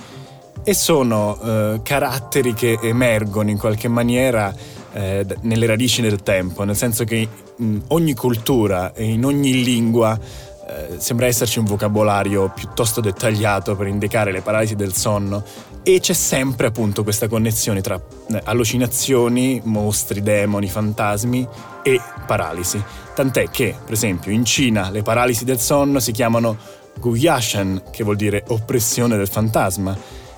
E 0.63 0.75
sono 0.75 1.39
eh, 1.41 1.81
caratteri 1.83 2.55
che 2.55 2.79
emergono 2.81 3.51
in 3.51 3.59
qualche 3.59 3.89
maniera 3.89 4.55
eh, 4.93 5.27
nelle 5.43 5.67
radici 5.67 6.01
del 6.01 6.23
tempo, 6.23 6.65
nel 6.65 6.77
senso 6.77 7.05
che 7.05 7.29
in 7.59 7.83
ogni 7.89 8.15
cultura 8.15 8.93
e 8.95 9.05
in 9.05 9.25
ogni 9.25 9.63
lingua 9.63 10.19
eh, 10.69 10.97
sembra 10.99 11.27
esserci 11.27 11.61
un 11.61 11.65
vocabolario 11.65 12.51
piuttosto 12.55 13.01
dettagliato 13.01 13.77
per 13.77 13.87
indicare 13.87 14.33
le 14.33 14.41
paralisi 14.41 14.75
del 14.75 14.95
sonno 14.95 15.45
e 15.83 16.01
c'è 16.01 16.13
sempre 16.13 16.67
appunto 16.67 17.05
questa 17.05 17.29
connessione 17.29 17.81
tra 17.81 17.95
eh, 17.95 18.41
allucinazioni, 18.43 19.61
mostri, 19.65 20.23
demoni, 20.23 20.69
fantasmi 20.69 21.47
e 21.85 22.01
paralisi. 22.27 22.83
Tant'è 23.15 23.49
che, 23.49 23.77
per 23.85 23.93
esempio, 23.93 24.33
in 24.33 24.45
Cina 24.45 24.91
le 24.91 25.03
paralisi 25.03 25.45
del 25.45 25.61
sonno 25.61 26.01
si 26.01 26.11
chiamano 26.11 26.57
Guyashan, 26.99 27.85
che 27.93 28.03
vuol 28.03 28.17
dire 28.17 28.43
oppressione 28.49 29.17
del 29.17 29.29
fantasma. 29.29 29.97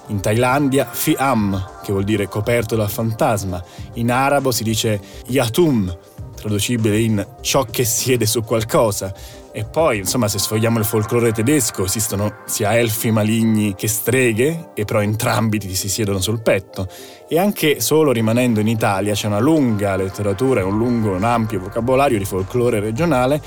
In 0.08 0.20
Thailandia 0.20 0.87
Fiam, 0.90 1.80
che 1.82 1.92
vuol 1.92 2.04
dire 2.04 2.28
coperto 2.28 2.76
dal 2.76 2.90
fantasma. 2.90 3.62
In 3.94 4.11
arabo 4.11 4.50
si 4.50 4.62
dice 4.62 5.00
Yatum, 5.26 5.97
traducibile 6.38 6.99
in 6.99 7.26
ciò 7.40 7.64
che 7.64 7.85
siede 7.85 8.26
su 8.26 8.42
qualcosa. 8.42 9.12
E 9.50 9.64
poi, 9.64 9.99
insomma, 9.99 10.28
se 10.28 10.38
sfogliamo 10.38 10.78
il 10.78 10.85
folklore 10.85 11.33
tedesco, 11.33 11.85
esistono 11.85 12.42
sia 12.47 12.76
elfi 12.78 13.11
maligni 13.11 13.75
che 13.75 13.88
streghe, 13.88 14.71
e 14.75 14.85
però 14.85 15.02
entrambi 15.02 15.59
ti 15.59 15.75
si 15.75 15.88
siedono 15.88 16.21
sul 16.21 16.40
petto. 16.42 16.88
E 17.28 17.38
anche 17.38 17.80
solo 17.80 18.12
rimanendo 18.12 18.61
in 18.61 18.68
Italia 18.68 19.14
c'è 19.14 19.26
una 19.26 19.40
lunga 19.40 19.97
letteratura 19.97 20.61
e 20.61 20.64
un 20.64 20.78
lungo, 20.78 21.11
un 21.11 21.25
ampio 21.25 21.61
vocabolario 21.61 22.18
di 22.18 22.25
folklore 22.25 22.78
regionale 22.80 23.42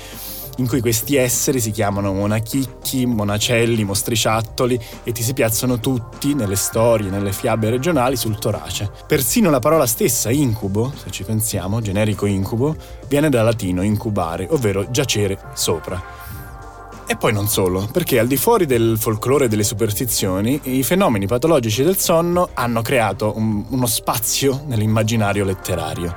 in 0.56 0.66
cui 0.66 0.80
questi 0.80 1.16
esseri 1.16 1.60
si 1.60 1.70
chiamano 1.70 2.12
monachicchi, 2.12 3.06
monacelli, 3.06 3.84
mostriciattoli 3.84 4.78
e 5.02 5.12
ti 5.12 5.22
si 5.22 5.32
piazzano 5.32 5.80
tutti 5.80 6.34
nelle 6.34 6.56
storie, 6.56 7.10
nelle 7.10 7.32
fiabe 7.32 7.70
regionali 7.70 8.16
sul 8.16 8.38
torace. 8.38 8.90
Persino 9.06 9.50
la 9.50 9.60
parola 9.60 9.86
stessa 9.86 10.30
incubo, 10.30 10.92
se 10.94 11.10
ci 11.10 11.24
pensiamo, 11.24 11.80
generico 11.80 12.26
incubo, 12.26 12.76
viene 13.08 13.28
dal 13.28 13.44
latino 13.44 13.82
incubare, 13.82 14.46
ovvero 14.50 14.90
giacere 14.90 15.38
sopra. 15.54 16.22
E 17.04 17.16
poi 17.16 17.32
non 17.32 17.48
solo, 17.48 17.88
perché 17.92 18.18
al 18.18 18.26
di 18.26 18.36
fuori 18.36 18.64
del 18.64 18.96
folklore 18.98 19.46
e 19.46 19.48
delle 19.48 19.64
superstizioni, 19.64 20.60
i 20.64 20.82
fenomeni 20.82 21.26
patologici 21.26 21.82
del 21.82 21.98
sonno 21.98 22.50
hanno 22.54 22.80
creato 22.80 23.36
un, 23.36 23.64
uno 23.68 23.86
spazio 23.86 24.62
nell'immaginario 24.66 25.44
letterario. 25.44 26.14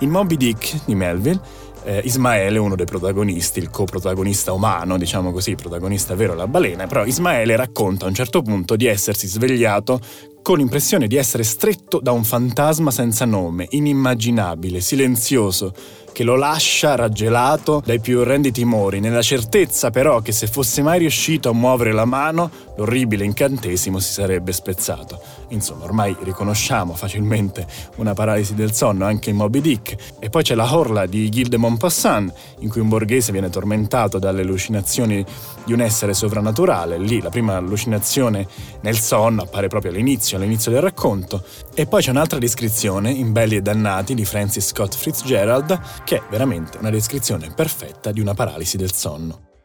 In 0.00 0.10
Moby 0.10 0.36
Dick 0.36 0.80
di 0.84 0.94
Melville 0.94 1.40
eh, 1.86 2.00
Ismaele, 2.04 2.58
uno 2.58 2.74
dei 2.74 2.84
protagonisti, 2.84 3.60
il 3.60 3.70
coprotagonista 3.70 4.52
umano, 4.52 4.98
diciamo 4.98 5.30
così, 5.30 5.54
protagonista 5.54 6.16
vero 6.16 6.34
la 6.34 6.48
balena, 6.48 6.86
però 6.86 7.04
Ismaele 7.04 7.54
racconta 7.54 8.04
a 8.04 8.08
un 8.08 8.14
certo 8.14 8.42
punto 8.42 8.74
di 8.74 8.86
essersi 8.86 9.28
svegliato 9.28 10.00
con 10.42 10.58
l'impressione 10.58 11.06
di 11.06 11.16
essere 11.16 11.44
stretto 11.44 12.00
da 12.00 12.10
un 12.12 12.24
fantasma 12.24 12.90
senza 12.90 13.24
nome, 13.24 13.66
inimmaginabile, 13.70 14.80
silenzioso, 14.80 15.72
che 16.12 16.24
lo 16.24 16.34
lascia 16.34 16.94
raggelato 16.94 17.82
dai 17.84 18.00
più 18.00 18.20
orrendi 18.20 18.50
timori, 18.50 19.00
nella 19.00 19.22
certezza 19.22 19.90
però 19.90 20.20
che 20.20 20.32
se 20.32 20.46
fosse 20.46 20.82
mai 20.82 20.98
riuscito 20.98 21.50
a 21.50 21.52
muovere 21.52 21.92
la 21.92 22.04
mano, 22.04 22.50
l'orribile 22.76 23.24
incantesimo 23.24 23.98
si 23.98 24.12
sarebbe 24.12 24.52
spezzato. 24.52 25.20
Insomma, 25.48 25.84
ormai 25.84 26.16
riconosciamo 26.20 26.94
facilmente 26.94 27.66
una 27.96 28.14
paralisi 28.14 28.54
del 28.54 28.72
sonno 28.72 29.04
anche 29.04 29.30
in 29.30 29.36
Moby 29.36 29.60
Dick. 29.60 29.96
E 30.18 30.30
poi 30.30 30.42
c'è 30.42 30.54
la 30.54 30.72
Horla 30.72 31.06
di 31.06 31.28
Guy 31.28 31.44
de 31.44 31.56
Maupassant, 31.56 32.32
in 32.60 32.68
cui 32.68 32.80
un 32.80 32.88
borghese 32.88 33.32
viene 33.32 33.50
tormentato 33.50 34.18
dalle 34.18 34.42
allucinazioni 34.42 35.24
di 35.64 35.72
un 35.72 35.80
essere 35.80 36.14
sovrannaturale. 36.14 36.98
Lì 36.98 37.20
la 37.20 37.30
prima 37.30 37.56
allucinazione 37.56 38.46
nel 38.82 38.98
sonno 38.98 39.42
appare 39.42 39.68
proprio 39.68 39.90
all'inizio, 39.92 40.36
all'inizio 40.36 40.70
del 40.70 40.80
racconto. 40.82 41.44
E 41.74 41.86
poi 41.86 42.02
c'è 42.02 42.10
un'altra 42.10 42.38
descrizione, 42.38 43.10
in 43.10 43.32
Belli 43.32 43.56
e 43.56 43.62
Dannati, 43.62 44.14
di 44.14 44.24
Francis 44.24 44.66
Scott 44.66 44.94
Fitzgerald, 44.94 45.80
che 46.04 46.16
è 46.16 46.22
veramente 46.30 46.78
una 46.78 46.90
descrizione 46.90 47.50
perfetta 47.54 48.12
di 48.12 48.20
una 48.20 48.34
paralisi 48.34 48.76
del 48.76 48.92
sonno. 48.92 49.55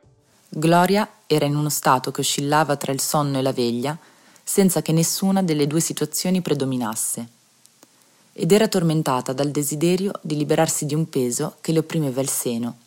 Gloria 0.53 1.09
era 1.27 1.45
in 1.45 1.55
uno 1.55 1.69
stato 1.69 2.11
che 2.11 2.19
oscillava 2.19 2.75
tra 2.75 2.91
il 2.91 2.99
sonno 2.99 3.39
e 3.39 3.41
la 3.41 3.53
veglia, 3.53 3.97
senza 4.43 4.81
che 4.81 4.91
nessuna 4.91 5.41
delle 5.41 5.65
due 5.65 5.79
situazioni 5.79 6.41
predominasse. 6.41 7.27
Ed 8.33 8.51
era 8.51 8.67
tormentata 8.67 9.31
dal 9.31 9.49
desiderio 9.49 10.11
di 10.21 10.35
liberarsi 10.35 10.85
di 10.85 10.93
un 10.93 11.07
peso 11.07 11.55
che 11.61 11.71
le 11.71 11.79
opprimeva 11.79 12.19
il 12.19 12.27
seno. 12.27 12.77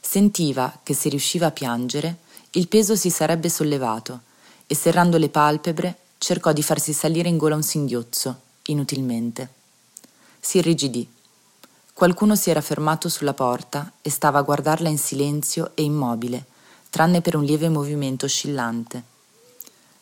Sentiva 0.00 0.80
che 0.82 0.92
se 0.92 1.08
riusciva 1.08 1.46
a 1.46 1.52
piangere, 1.52 2.16
il 2.50 2.66
peso 2.66 2.96
si 2.96 3.10
sarebbe 3.10 3.48
sollevato 3.48 4.22
e 4.66 4.74
serrando 4.74 5.18
le 5.18 5.28
palpebre 5.28 5.96
cercò 6.18 6.52
di 6.52 6.64
farsi 6.64 6.92
salire 6.92 7.28
in 7.28 7.36
gola 7.36 7.54
un 7.54 7.62
singhiozzo, 7.62 8.40
inutilmente. 8.64 9.48
Si 10.40 10.58
irrigidì 10.58 11.08
Qualcuno 11.92 12.34
si 12.34 12.50
era 12.50 12.60
fermato 12.60 13.08
sulla 13.08 13.34
porta 13.34 13.92
e 14.02 14.10
stava 14.10 14.38
a 14.38 14.42
guardarla 14.42 14.88
in 14.88 14.98
silenzio 14.98 15.70
e 15.74 15.82
immobile, 15.84 16.46
tranne 16.92 17.22
per 17.22 17.36
un 17.36 17.44
lieve 17.44 17.70
movimento 17.70 18.26
oscillante. 18.26 19.02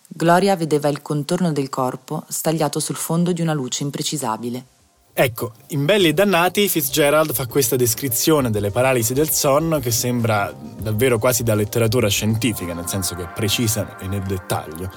Gloria 0.08 0.56
vedeva 0.56 0.88
il 0.88 1.02
contorno 1.02 1.52
del 1.52 1.68
corpo 1.68 2.24
stagliato 2.26 2.80
sul 2.80 2.96
fondo 2.96 3.30
di 3.30 3.40
una 3.40 3.52
luce 3.52 3.84
imprecisabile. 3.84 4.64
Ecco, 5.12 5.52
in 5.68 5.84
Belli 5.84 6.08
e 6.08 6.14
Dannati 6.14 6.68
Fitzgerald 6.68 7.32
fa 7.32 7.46
questa 7.46 7.76
descrizione 7.76 8.50
delle 8.50 8.72
paralisi 8.72 9.14
del 9.14 9.30
sonno 9.30 9.78
che 9.78 9.92
sembra 9.92 10.52
davvero 10.52 11.20
quasi 11.20 11.44
da 11.44 11.54
letteratura 11.54 12.08
scientifica, 12.08 12.74
nel 12.74 12.88
senso 12.88 13.14
che 13.14 13.22
è 13.22 13.32
precisa 13.32 13.96
e 14.00 14.08
nel 14.08 14.22
dettaglio. 14.22 14.90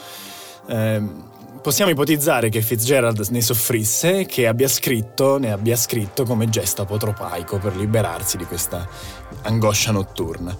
Eh, 0.68 1.32
Possiamo 1.64 1.92
ipotizzare 1.92 2.50
che 2.50 2.62
Fitzgerald 2.62 3.26
ne 3.30 3.40
soffrisse 3.40 4.20
e 4.20 4.26
che 4.26 4.48
abbia 4.48 4.68
scritto, 4.68 5.38
ne 5.38 5.54
abbia 5.54 5.78
scritto 5.78 6.26
come 6.26 6.50
gesto 6.50 6.82
apotropaico 6.82 7.58
per 7.58 7.78
liberarsi 7.78 8.36
di 8.36 8.44
questa 8.44 8.86
angoscia 9.44 9.94
notturna. 9.94 10.54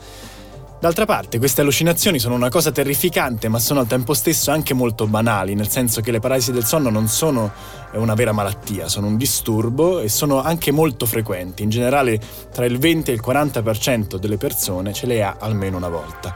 D'altra 0.84 1.06
parte, 1.06 1.38
queste 1.38 1.62
allucinazioni 1.62 2.20
sono 2.20 2.36
una 2.36 2.50
cosa 2.50 2.70
terrificante, 2.70 3.48
ma 3.48 3.58
sono 3.58 3.80
al 3.80 3.88
tempo 3.88 4.14
stesso 4.14 4.52
anche 4.52 4.74
molto 4.74 5.08
banali, 5.08 5.56
nel 5.56 5.70
senso 5.70 6.02
che 6.02 6.12
le 6.12 6.20
paralisi 6.20 6.52
del 6.52 6.66
sonno 6.66 6.90
non 6.90 7.08
sono 7.08 7.54
una 7.94 8.14
vera 8.16 8.34
malattia, 8.34 8.90
sono 8.90 9.08
un 9.08 9.16
disturbo 9.16 10.02
e 10.02 10.10
sono 10.10 10.42
anche 10.42 10.72
molto 10.72 11.06
frequenti. 11.06 11.64
In 11.64 11.70
generale, 11.70 12.20
tra 12.52 12.66
il 12.66 12.80
20 12.80 13.12
e 13.12 13.14
il 13.14 13.24
40% 13.26 14.18
delle 14.18 14.36
persone 14.36 14.92
ce 14.92 15.06
le 15.06 15.24
ha 15.24 15.38
almeno 15.40 15.78
una 15.78 15.88
volta. 15.88 16.36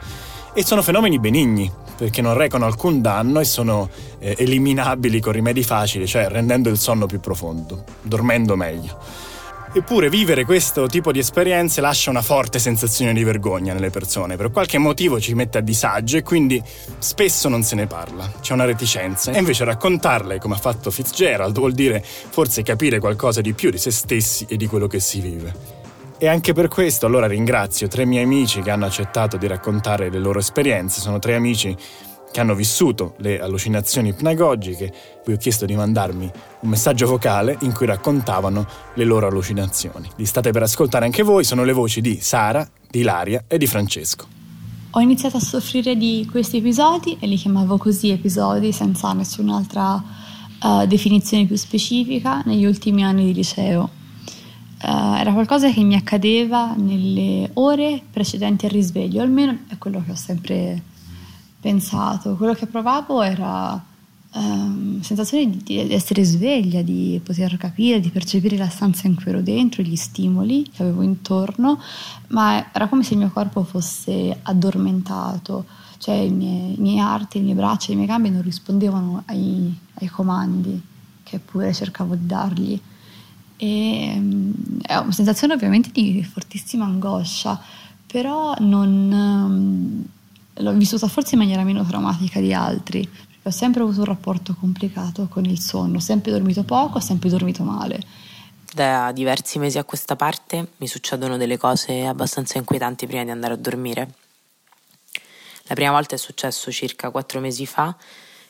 E 0.54 0.64
sono 0.64 0.80
fenomeni 0.80 1.18
benigni, 1.18 1.70
perché 1.98 2.22
non 2.22 2.32
recano 2.32 2.64
alcun 2.64 3.02
danno 3.02 3.40
e 3.40 3.44
sono 3.44 3.90
eh, 4.18 4.34
eliminabili 4.38 5.20
con 5.20 5.32
rimedi 5.32 5.62
facili, 5.62 6.06
cioè 6.06 6.26
rendendo 6.26 6.70
il 6.70 6.78
sonno 6.78 7.04
più 7.04 7.20
profondo, 7.20 7.84
dormendo 8.00 8.56
meglio. 8.56 9.27
Eppure 9.70 10.08
vivere 10.08 10.44
questo 10.44 10.86
tipo 10.86 11.12
di 11.12 11.18
esperienze 11.18 11.82
lascia 11.82 12.08
una 12.08 12.22
forte 12.22 12.58
sensazione 12.58 13.12
di 13.12 13.22
vergogna 13.22 13.74
nelle 13.74 13.90
persone, 13.90 14.36
per 14.36 14.50
qualche 14.50 14.78
motivo 14.78 15.20
ci 15.20 15.34
mette 15.34 15.58
a 15.58 15.60
disagio 15.60 16.16
e 16.16 16.22
quindi 16.22 16.60
spesso 16.98 17.48
non 17.50 17.62
se 17.62 17.74
ne 17.74 17.86
parla, 17.86 18.32
c'è 18.40 18.54
una 18.54 18.64
reticenza. 18.64 19.30
E 19.30 19.38
invece 19.38 19.64
raccontarle, 19.64 20.38
come 20.38 20.54
ha 20.54 20.58
fatto 20.58 20.90
Fitzgerald, 20.90 21.56
vuol 21.56 21.72
dire 21.72 22.02
forse 22.02 22.62
capire 22.62 22.98
qualcosa 22.98 23.42
di 23.42 23.52
più 23.52 23.70
di 23.70 23.78
se 23.78 23.90
stessi 23.90 24.46
e 24.48 24.56
di 24.56 24.66
quello 24.66 24.86
che 24.86 25.00
si 25.00 25.20
vive. 25.20 25.76
E 26.20 26.26
anche 26.26 26.52
per 26.52 26.66
questo 26.66 27.06
allora 27.06 27.28
ringrazio 27.28 27.86
tre 27.86 28.04
miei 28.04 28.24
amici 28.24 28.60
che 28.60 28.70
hanno 28.70 28.86
accettato 28.86 29.36
di 29.36 29.46
raccontare 29.46 30.10
le 30.10 30.18
loro 30.18 30.40
esperienze, 30.40 31.00
sono 31.00 31.20
tre 31.20 31.34
amici 31.36 31.76
che 32.30 32.40
hanno 32.40 32.54
vissuto 32.54 33.14
le 33.18 33.40
allucinazioni 33.40 34.10
ipnagogiche, 34.10 34.92
vi 35.24 35.32
ho 35.32 35.36
chiesto 35.36 35.66
di 35.66 35.74
mandarmi 35.74 36.30
un 36.60 36.68
messaggio 36.68 37.06
vocale 37.06 37.56
in 37.60 37.72
cui 37.72 37.86
raccontavano 37.86 38.66
le 38.94 39.04
loro 39.04 39.26
allucinazioni. 39.26 40.08
Li 40.16 40.26
state 40.26 40.50
per 40.50 40.62
ascoltare 40.62 41.04
anche 41.04 41.22
voi, 41.22 41.44
sono 41.44 41.64
le 41.64 41.72
voci 41.72 42.00
di 42.00 42.18
Sara, 42.20 42.68
di 42.90 43.00
Ilaria 43.00 43.44
e 43.46 43.58
di 43.58 43.66
Francesco. 43.66 44.26
Ho 44.92 45.00
iniziato 45.00 45.36
a 45.36 45.40
soffrire 45.40 45.96
di 45.96 46.26
questi 46.30 46.58
episodi 46.58 47.16
e 47.20 47.26
li 47.26 47.36
chiamavo 47.36 47.76
così 47.76 48.10
episodi 48.10 48.72
senza 48.72 49.12
nessun'altra 49.12 50.02
uh, 50.62 50.86
definizione 50.86 51.44
più 51.46 51.56
specifica 51.56 52.42
negli 52.46 52.64
ultimi 52.64 53.04
anni 53.04 53.26
di 53.26 53.34
liceo. 53.34 53.90
Uh, 54.82 55.16
era 55.16 55.32
qualcosa 55.32 55.70
che 55.70 55.82
mi 55.82 55.94
accadeva 55.94 56.74
nelle 56.74 57.50
ore 57.54 58.00
precedenti 58.10 58.64
al 58.64 58.70
risveglio, 58.70 59.20
almeno 59.20 59.58
è 59.68 59.76
quello 59.76 60.02
che 60.04 60.12
ho 60.12 60.16
sempre 60.16 60.82
pensato, 61.60 62.36
quello 62.36 62.54
che 62.54 62.66
provavo 62.66 63.22
era 63.22 63.82
um, 64.34 65.00
sensazione 65.00 65.50
di, 65.50 65.62
di, 65.62 65.92
essere 65.92 66.24
sveglia, 66.24 66.82
di 66.82 67.20
poter 67.22 67.56
capire, 67.56 68.00
di 68.00 68.10
percepire 68.10 68.56
la 68.56 68.68
stanza 68.68 69.06
in 69.06 69.14
cui 69.14 69.26
ero 69.26 69.40
dentro, 69.40 69.82
gli 69.82 69.96
stimoli 69.96 70.68
che 70.70 70.82
avevo 70.82 71.02
intorno, 71.02 71.80
ma 72.28 72.72
era 72.72 72.88
come 72.88 73.02
se 73.02 73.14
il 73.14 73.20
mio 73.20 73.30
corpo 73.30 73.64
fosse 73.64 74.38
addormentato, 74.42 75.66
cioè 75.98 76.14
i 76.14 76.30
miei, 76.30 76.74
i 76.74 76.80
miei 76.80 77.00
arti, 77.00 77.38
le 77.38 77.44
mie 77.44 77.54
braccia, 77.54 77.90
le 77.90 77.96
mie 77.96 78.06
gambe 78.06 78.30
non 78.30 78.42
rispondevano 78.42 79.22
ai, 79.26 79.76
ai 79.94 80.06
comandi 80.08 80.80
che 81.24 81.38
pure 81.38 81.74
cercavo 81.74 82.14
di 82.14 82.26
dargli. 82.26 82.80
E, 83.56 84.12
um, 84.16 84.52
è 84.82 84.96
una 84.96 85.12
sensazione 85.12 85.54
ovviamente 85.54 85.90
di 85.90 86.22
fortissima 86.22 86.84
angoscia, 86.84 87.60
però 88.06 88.54
non... 88.60 89.10
Um, 89.12 90.06
l'ho 90.58 90.72
vissuta 90.72 91.08
forse 91.08 91.34
in 91.34 91.40
maniera 91.40 91.62
meno 91.62 91.84
traumatica 91.84 92.40
di 92.40 92.52
altri, 92.52 93.08
ho 93.42 93.50
sempre 93.50 93.82
avuto 93.82 94.00
un 94.00 94.04
rapporto 94.04 94.54
complicato 94.58 95.26
con 95.28 95.44
il 95.44 95.58
sonno, 95.58 95.96
ho 95.96 96.00
sempre 96.00 96.30
dormito 96.30 96.64
poco, 96.64 96.98
ho 96.98 97.00
sempre 97.00 97.28
dormito 97.28 97.62
male. 97.62 98.00
Da 98.72 99.10
diversi 99.12 99.58
mesi 99.58 99.78
a 99.78 99.84
questa 99.84 100.16
parte 100.16 100.72
mi 100.76 100.86
succedono 100.86 101.36
delle 101.36 101.56
cose 101.56 102.04
abbastanza 102.04 102.58
inquietanti 102.58 103.06
prima 103.06 103.24
di 103.24 103.30
andare 103.30 103.54
a 103.54 103.56
dormire. 103.56 104.14
La 105.64 105.74
prima 105.74 105.90
volta 105.90 106.14
è 106.14 106.18
successo 106.18 106.70
circa 106.70 107.10
quattro 107.10 107.40
mesi 107.40 107.66
fa, 107.66 107.96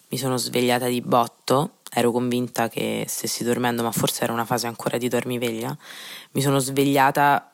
mi 0.09 0.19
sono 0.19 0.37
svegliata 0.37 0.87
di 0.87 1.01
botto, 1.01 1.79
ero 1.91 2.11
convinta 2.11 2.69
che 2.69 3.05
stessi 3.09 3.45
dormendo, 3.45 3.83
ma 3.83 3.93
forse 3.93 4.25
era 4.25 4.33
una 4.33 4.45
fase 4.45 4.67
ancora 4.67 4.99
di 4.99 5.09
dormiveglia. 5.09 5.77
Mi 6.33 6.41
sono 6.41 6.59
svegliata 6.59 7.53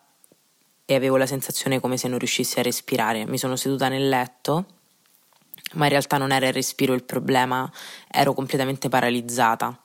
e 0.86 0.94
avevo 0.94 1.16
la 1.16 1.26
sensazione 1.26 1.80
come 1.80 1.96
se 1.96 2.08
non 2.08 2.18
riuscissi 2.18 2.58
a 2.58 2.62
respirare. 2.62 3.26
Mi 3.26 3.38
sono 3.38 3.56
seduta 3.56 3.88
nel 3.88 4.08
letto, 4.08 4.66
ma 5.74 5.84
in 5.84 5.90
realtà 5.90 6.18
non 6.18 6.32
era 6.32 6.46
il 6.46 6.52
respiro 6.52 6.92
il 6.92 7.04
problema, 7.04 7.70
ero 8.10 8.34
completamente 8.34 8.88
paralizzata. 8.88 9.78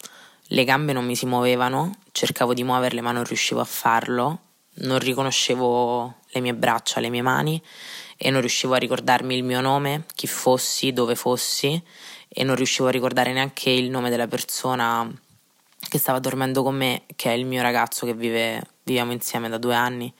Le 0.51 0.63
gambe 0.63 0.93
non 0.93 1.05
mi 1.05 1.15
si 1.15 1.25
muovevano, 1.25 1.95
cercavo 2.11 2.53
di 2.53 2.63
muoverle 2.63 3.01
ma 3.01 3.11
non 3.11 3.23
riuscivo 3.23 3.61
a 3.61 3.65
farlo, 3.65 4.39
non 4.81 4.99
riconoscevo 4.99 6.15
le 6.31 6.41
mie 6.41 6.53
braccia, 6.53 6.99
le 6.99 7.09
mie 7.09 7.21
mani 7.21 7.61
e 8.17 8.29
non 8.29 8.41
riuscivo 8.41 8.73
a 8.73 8.77
ricordarmi 8.77 9.35
il 9.35 9.43
mio 9.43 9.61
nome, 9.61 10.05
chi 10.15 10.27
fossi, 10.27 10.91
dove 10.91 11.15
fossi 11.15 11.81
e 12.27 12.43
non 12.43 12.55
riuscivo 12.55 12.87
a 12.87 12.91
ricordare 12.91 13.31
neanche 13.31 13.69
il 13.69 13.89
nome 13.89 14.09
della 14.09 14.27
persona 14.27 15.09
che 15.87 15.97
stava 15.97 16.19
dormendo 16.19 16.61
con 16.61 16.75
me, 16.75 17.03
che 17.15 17.31
è 17.31 17.33
il 17.33 17.45
mio 17.45 17.61
ragazzo 17.61 18.05
che 18.05 18.13
vive, 18.13 18.61
viviamo 18.83 19.13
insieme 19.13 19.49
da 19.49 19.57
due 19.57 19.75
anni 19.75 20.13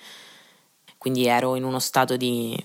quindi 1.00 1.26
ero 1.26 1.56
in 1.56 1.64
uno 1.64 1.80
stato 1.80 2.16
di 2.16 2.64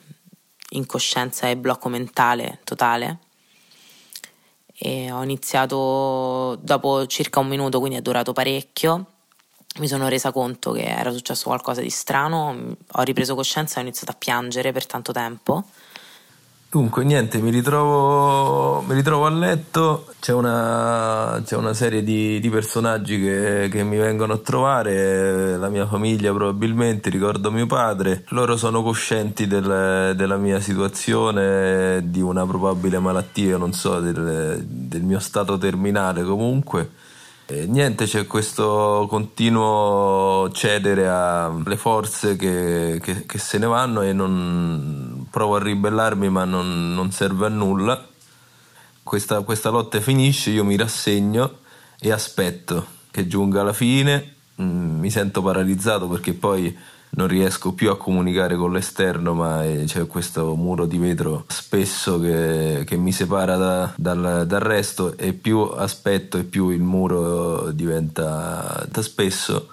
incoscienza 0.71 1.49
e 1.49 1.57
blocco 1.57 1.89
mentale 1.89 2.61
totale 2.65 3.21
e 4.77 5.11
ho 5.13 5.23
iniziato 5.23 6.57
dopo 6.61 7.07
circa 7.07 7.39
un 7.39 7.47
minuto, 7.47 7.79
quindi 7.79 7.97
è 7.97 8.03
durato 8.03 8.33
parecchio. 8.33 9.07
Mi 9.77 9.89
sono 9.89 10.09
resa 10.09 10.33
conto 10.33 10.73
che 10.73 10.85
era 10.85 11.13
successo 11.13 11.45
qualcosa 11.45 11.81
di 11.81 11.91
strano, 11.91 12.77
ho 12.93 13.03
ripreso 13.03 13.35
coscienza 13.35 13.77
e 13.77 13.79
ho 13.79 13.83
iniziato 13.83 14.13
a 14.13 14.17
piangere 14.17 14.73
per 14.73 14.87
tanto 14.87 15.13
tempo 15.13 15.65
Dunque, 16.75 17.05
niente, 17.05 17.39
mi 17.39 17.51
ritrovo, 17.51 18.83
mi 18.83 18.95
ritrovo 18.95 19.27
a 19.27 19.31
letto, 19.31 20.07
c'è 20.19 20.33
una, 20.33 21.41
c'è 21.45 21.55
una 21.55 21.73
serie 21.73 22.03
di, 22.03 22.41
di 22.41 22.51
personaggi 22.51 23.17
che, 23.21 23.69
che, 23.71 23.85
mi 23.85 23.97
vengono 23.97 24.33
a 24.33 24.39
trovare, 24.39 25.57
la 25.57 25.69
mia 25.69 25.87
famiglia 25.87 26.33
probabilmente, 26.33 27.11
ricordo 27.11 27.53
mio 27.53 27.67
padre, 27.67 28.25
loro 28.31 28.57
sono 28.57 28.83
coscienti 28.83 29.47
del, 29.47 30.15
della 30.17 30.37
mia 30.37 30.59
situazione, 30.59 32.11
di 32.11 32.21
una 32.21 32.45
probabile 32.45 32.99
malattia, 32.99 33.57
non 33.57 33.73
so, 33.73 34.01
del, 34.01 34.65
del 34.67 35.03
mio 35.03 35.21
stato 35.21 35.57
terminale 35.57 36.25
comunque. 36.25 36.91
E 37.47 37.67
niente, 37.67 38.07
c'è 38.07 38.27
questo 38.27 39.07
continuo 39.09 40.51
cedere 40.51 41.07
alle 41.07 41.77
forze 41.77 42.37
che, 42.37 42.99
che, 43.03 43.27
che, 43.27 43.39
se 43.39 43.59
ne 43.59 43.67
vanno 43.67 44.01
e 44.01 44.13
non 44.15 45.24
provo 45.35 45.57
a 45.57 45.59
ribellarmi 45.59 46.29
ma 46.29 46.45
non, 46.45 46.95
non 46.95 47.11
serve 47.11 47.47
a 47.47 47.49
nulla. 47.49 48.07
Questa, 49.03 49.41
questa, 49.41 49.69
lotta 49.69 50.01
finisce, 50.01 50.51
io 50.51 50.65
mi 50.65 50.77
rassegno 50.77 51.59
e 51.99 52.13
aspetto 52.13 52.87
che 53.11 53.27
giunga 53.27 53.65
la 53.65 53.73
fine, 53.73 54.35
mm, 54.63 55.01
mi 55.01 55.11
sento 55.11 55.43
paralizzato 55.43 56.07
perché 56.07 56.35
poi 56.35 56.77
non 57.17 57.27
riesco 57.27 57.73
più 57.73 57.91
a 57.91 57.97
comunicare 57.97 58.55
con 58.55 58.73
l'esterno, 58.73 59.35
ma 59.35 59.65
c'è 59.85 60.07
questo 60.07 60.55
muro 60.55 60.87
di 60.87 60.99
vetro 60.99 61.47
spesso 61.49 62.21
che, 62.21 62.85
che 62.87 62.97
mi 62.97 63.11
separa 63.11 63.57
da, 63.57 63.93
dal, 63.97 64.45
dal, 64.47 64.61
resto 64.61 65.17
e 65.19 65.33
più 65.33 65.59
aspetto 65.59 66.39
e 66.39 66.45
più 66.45 66.71
il 66.71 66.83
muro 66.83 67.73
diventa 67.73 68.87
spesso. 69.01 69.69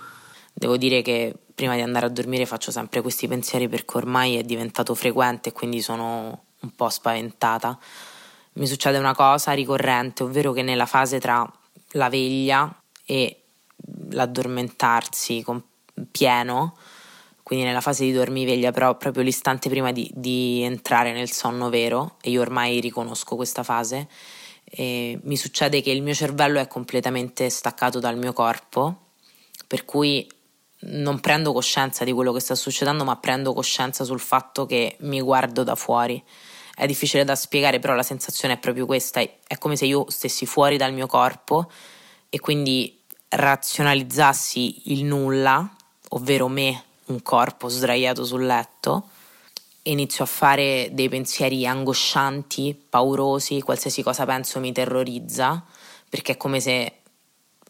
Devo 0.62 0.78
dire 0.78 1.02
che 1.02 1.34
prima 1.56 1.74
di 1.74 1.82
andare 1.82 2.06
a 2.06 2.10
dormire 2.10 2.46
faccio 2.46 2.70
sempre 2.70 3.02
questi 3.02 3.28
pensieri 3.28 3.68
perché 3.68 3.98
ormai 3.98 4.36
è 4.36 4.44
diventato 4.44 4.94
frequente 4.94 5.50
e 5.50 5.54
quindi 5.54 5.82
sono 5.82 6.44
un 6.60 6.76
po' 6.76 6.88
spaventata. 6.88 7.80
Mi 8.54 8.68
succede 8.68 9.00
una 9.00 9.16
cosa 9.16 9.54
ricorrente, 9.54 10.22
ovvero 10.22 10.52
che 10.52 10.62
nella 10.62 10.86
fase 10.86 11.20
tra 11.20 11.52
la 11.94 12.10
veglia 12.10 12.80
e 13.04 13.42
l'addormentarsi 14.12 15.44
pieno, 16.12 16.78
quindi 17.42 17.66
nella 17.66 17.82
fase 17.82 18.04
di 18.04 18.12
dormiveglia, 18.12 18.70
però 18.70 18.96
proprio 18.98 19.24
l'istante 19.24 19.68
prima 19.68 19.92
di, 19.92 20.12
di 20.14 20.62
entrare 20.62 21.12
nel 21.12 21.32
sonno 21.32 21.70
vero, 21.70 22.18
e 22.22 22.30
io 22.30 22.40
ormai 22.40 22.80
riconosco 22.80 23.36
questa 23.36 23.64
fase, 23.64 24.08
mi 24.78 25.38
succede 25.38 25.82
che 25.82 25.90
il 25.90 26.04
mio 26.04 26.14
cervello 26.14 26.60
è 26.60 26.68
completamente 26.68 27.50
staccato 27.50 27.98
dal 27.98 28.20
mio 28.20 28.32
corpo, 28.32 29.08
per 29.66 29.86
cui 29.86 30.28
non 30.82 31.20
prendo 31.20 31.54
coscienza 31.54 32.04
di 32.04 32.12
quello 32.12 32.32
che 32.32 32.40
sta 32.40 32.56
succedendo, 32.56 33.04
ma 33.04 33.18
prendo 33.18 33.54
coscienza 33.54 34.04
sul 34.04 34.20
fatto 34.20 34.66
che 34.66 34.98
mi 35.02 35.22
guardo 35.22 35.64
da 35.64 35.76
fuori. 35.76 36.22
È 36.74 36.86
difficile 36.86 37.24
da 37.24 37.36
spiegare, 37.36 37.80
però 37.80 37.94
la 37.94 38.04
sensazione 38.04 38.56
è 38.56 38.58
proprio 38.58 38.86
questa, 38.86 39.20
è 39.20 39.58
come 39.60 39.76
se 39.76 39.86
io 39.86 40.06
stessi 40.10 40.46
fuori 40.46 40.78
dal 40.78 40.94
mio 40.94 41.08
corpo 41.08 41.70
e 42.30 42.40
quindi 42.40 43.00
razionalizzassi 43.30 44.92
il 44.94 45.04
nulla, 45.04 45.70
ovvero 46.10 46.48
me 46.48 46.84
un 47.06 47.22
corpo 47.22 47.68
sdraiato 47.68 48.26
sul 48.26 48.46
letto 48.46 49.10
e 49.84 49.92
inizio 49.92 50.24
a 50.24 50.28
fare 50.28 50.90
dei 50.92 51.10
pensieri 51.10 51.66
angoscianti, 51.66 52.86
paurosi, 52.90 53.62
qualsiasi 53.62 54.04
cosa 54.04 54.26
penso 54.26 54.60
mi 54.60 54.72
terrorizza, 54.72 55.64
perché 56.10 56.34
è 56.34 56.38
come 56.38 56.60
se 56.60 57.01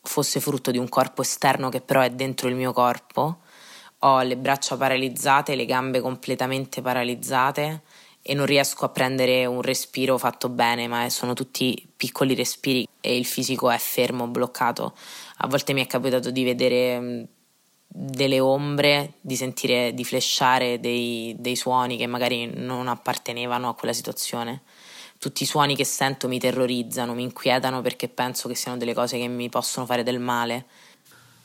fosse 0.01 0.39
frutto 0.39 0.71
di 0.71 0.77
un 0.77 0.89
corpo 0.89 1.21
esterno 1.21 1.69
che 1.69 1.81
però 1.81 2.01
è 2.01 2.09
dentro 2.09 2.47
il 2.47 2.55
mio 2.55 2.73
corpo. 2.73 3.39
Ho 3.99 4.21
le 4.21 4.37
braccia 4.37 4.77
paralizzate, 4.77 5.55
le 5.55 5.65
gambe 5.65 6.01
completamente 6.01 6.81
paralizzate 6.81 7.81
e 8.23 8.33
non 8.33 8.45
riesco 8.45 8.85
a 8.85 8.89
prendere 8.89 9.45
un 9.45 9.61
respiro 9.61 10.17
fatto 10.17 10.49
bene, 10.49 10.87
ma 10.87 11.09
sono 11.09 11.33
tutti 11.33 11.87
piccoli 11.95 12.35
respiri 12.35 12.87
e 12.99 13.17
il 13.17 13.25
fisico 13.25 13.69
è 13.69 13.77
fermo, 13.77 14.27
bloccato. 14.27 14.95
A 15.37 15.47
volte 15.47 15.73
mi 15.73 15.83
è 15.83 15.87
capitato 15.87 16.29
di 16.29 16.43
vedere 16.43 16.99
mm, 16.99 17.23
delle 17.87 18.39
ombre, 18.39 19.13
di 19.21 19.35
sentire, 19.35 19.93
di 19.93 20.03
flashare 20.03 20.79
dei, 20.79 21.35
dei 21.37 21.55
suoni 21.55 21.97
che 21.97 22.07
magari 22.07 22.49
non 22.53 22.87
appartenevano 22.87 23.69
a 23.69 23.75
quella 23.75 23.93
situazione 23.93 24.61
tutti 25.21 25.43
i 25.43 25.45
suoni 25.45 25.75
che 25.75 25.85
sento 25.85 26.27
mi 26.27 26.39
terrorizzano, 26.39 27.13
mi 27.13 27.21
inquietano 27.21 27.83
perché 27.83 28.09
penso 28.09 28.47
che 28.47 28.55
siano 28.55 28.79
delle 28.79 28.95
cose 28.95 29.19
che 29.19 29.27
mi 29.27 29.49
possono 29.49 29.85
fare 29.85 30.01
del 30.01 30.19
male. 30.19 30.65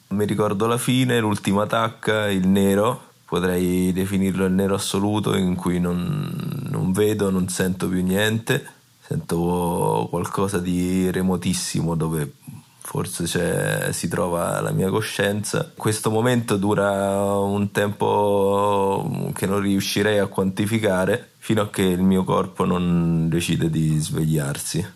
Mi 0.08 0.24
ricordo 0.24 0.66
la 0.66 0.78
fine, 0.78 1.20
l'ultima 1.20 1.66
tacca, 1.66 2.30
il 2.30 2.48
nero, 2.48 3.12
potrei 3.26 3.92
definirlo 3.92 4.46
il 4.46 4.52
nero 4.52 4.76
assoluto 4.76 5.36
in 5.36 5.56
cui 5.56 5.78
non, 5.78 6.64
non 6.70 6.92
vedo, 6.92 7.28
non 7.28 7.48
sento 7.48 7.86
più 7.86 8.02
niente, 8.02 8.66
sento 8.98 10.06
qualcosa 10.08 10.58
di 10.58 11.10
remotissimo 11.10 11.94
dove 11.94 12.32
forse 12.86 13.92
si 13.92 14.06
trova 14.06 14.60
la 14.60 14.70
mia 14.70 14.88
coscienza. 14.90 15.72
Questo 15.74 16.08
momento 16.08 16.56
dura 16.56 17.36
un 17.36 17.72
tempo 17.72 19.30
che 19.34 19.46
non 19.46 19.58
riuscirei 19.58 20.18
a 20.18 20.28
quantificare 20.28 21.32
fino 21.38 21.62
a 21.62 21.68
che 21.68 21.82
il 21.82 22.02
mio 22.02 22.22
corpo 22.22 22.64
non 22.64 23.28
decide 23.28 23.70
di 23.70 23.98
svegliarsi. 23.98 24.86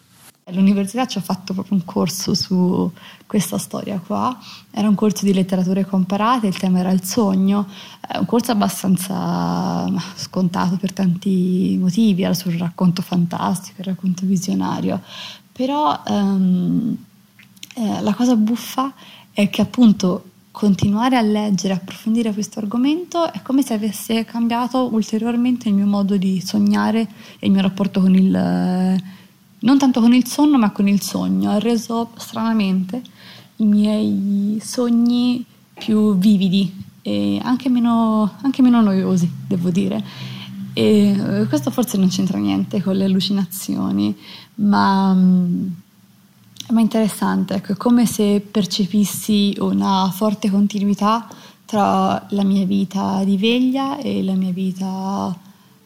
All'università 0.44 1.06
ci 1.06 1.18
ho 1.18 1.20
fatto 1.20 1.52
proprio 1.52 1.76
un 1.76 1.84
corso 1.84 2.32
su 2.34 2.90
questa 3.26 3.58
storia 3.58 4.00
qua, 4.04 4.38
era 4.70 4.88
un 4.88 4.94
corso 4.94 5.24
di 5.24 5.34
letterature 5.34 5.84
comparate, 5.84 6.46
il 6.46 6.56
tema 6.56 6.78
era 6.78 6.92
il 6.92 7.02
sogno, 7.02 7.66
è 8.00 8.18
un 8.18 8.26
corso 8.26 8.52
abbastanza 8.52 9.86
scontato 10.14 10.76
per 10.76 10.92
tanti 10.92 11.76
motivi, 11.78 12.22
era 12.22 12.34
sul 12.34 12.54
racconto 12.54 13.02
fantastico, 13.02 13.80
il 13.80 13.86
racconto 13.86 14.26
visionario, 14.26 15.00
però 15.52 16.02
um, 16.06 16.96
eh, 17.74 18.00
la 18.00 18.14
cosa 18.14 18.36
buffa 18.36 18.92
è 19.32 19.48
che 19.48 19.62
appunto 19.62 20.24
continuare 20.50 21.16
a 21.16 21.22
leggere, 21.22 21.74
approfondire 21.74 22.32
questo 22.32 22.58
argomento 22.58 23.32
è 23.32 23.40
come 23.42 23.62
se 23.62 23.74
avesse 23.74 24.24
cambiato 24.24 24.88
ulteriormente 24.92 25.68
il 25.68 25.74
mio 25.74 25.86
modo 25.86 26.16
di 26.16 26.40
sognare 26.44 27.08
e 27.38 27.46
il 27.46 27.52
mio 27.52 27.62
rapporto 27.62 28.00
con 28.00 28.14
il, 28.14 28.30
non 28.30 29.78
tanto 29.78 30.00
con 30.00 30.12
il 30.12 30.26
sonno 30.26 30.58
ma 30.58 30.70
con 30.70 30.88
il 30.88 31.00
sogno, 31.00 31.50
ha 31.50 31.58
reso 31.58 32.10
stranamente 32.16 33.00
i 33.56 33.64
miei 33.64 34.60
sogni 34.62 35.44
più 35.74 36.16
vividi 36.16 36.88
e 37.02 37.40
anche 37.42 37.68
meno, 37.68 38.34
anche 38.42 38.62
meno 38.62 38.80
noiosi, 38.80 39.30
devo 39.46 39.70
dire. 39.70 40.02
E 40.72 41.10
eh, 41.10 41.46
questo 41.46 41.70
forse 41.70 41.96
non 41.96 42.08
c'entra 42.08 42.38
niente 42.38 42.82
con 42.82 42.96
le 42.96 43.04
allucinazioni, 43.04 44.14
ma 44.56 45.14
mm, 45.14 45.66
ma 46.70 46.80
interessante, 46.80 47.54
ecco, 47.54 47.72
è 47.72 47.76
come 47.76 48.06
se 48.06 48.40
percepissi 48.40 49.56
una 49.58 50.10
forte 50.14 50.50
continuità 50.50 51.28
tra 51.64 52.26
la 52.30 52.44
mia 52.44 52.66
vita 52.66 53.22
di 53.24 53.36
veglia 53.36 53.98
e 53.98 54.22
la 54.22 54.34
mia 54.34 54.52
vita 54.52 55.36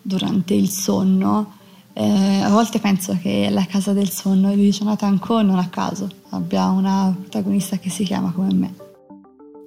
durante 0.00 0.54
il 0.54 0.68
sonno. 0.70 1.58
Eh, 1.92 2.40
a 2.42 2.48
volte 2.48 2.80
penso 2.80 3.18
che 3.20 3.48
la 3.50 3.66
casa 3.66 3.92
del 3.92 4.10
sonno 4.10 4.54
di 4.54 4.70
Jonathan 4.70 5.18
Coe 5.18 5.42
non 5.42 5.58
a 5.58 5.68
caso 5.68 6.08
abbia 6.30 6.68
una 6.68 7.14
protagonista 7.18 7.78
che 7.78 7.90
si 7.90 8.04
chiama 8.04 8.32
come 8.32 8.52
me. 8.52 8.74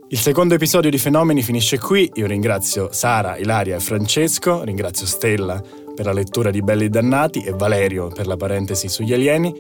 Il 0.10 0.18
secondo 0.18 0.54
episodio 0.54 0.90
di 0.90 0.98
Fenomeni 0.98 1.42
finisce 1.42 1.78
qui. 1.80 2.10
Io 2.16 2.28
ringrazio 2.28 2.90
Sara, 2.92 3.38
Ilaria 3.38 3.76
e 3.76 3.80
Francesco, 3.80 4.64
ringrazio 4.64 5.06
Stella 5.06 5.62
per 5.94 6.06
la 6.06 6.14
lettura 6.14 6.50
di 6.50 6.62
Belli 6.62 6.90
Dannati 6.90 7.42
e 7.42 7.52
Valerio 7.52 8.08
per 8.08 8.26
la 8.26 8.38
parentesi 8.38 8.88
sugli 8.88 9.14
alieni. 9.14 9.54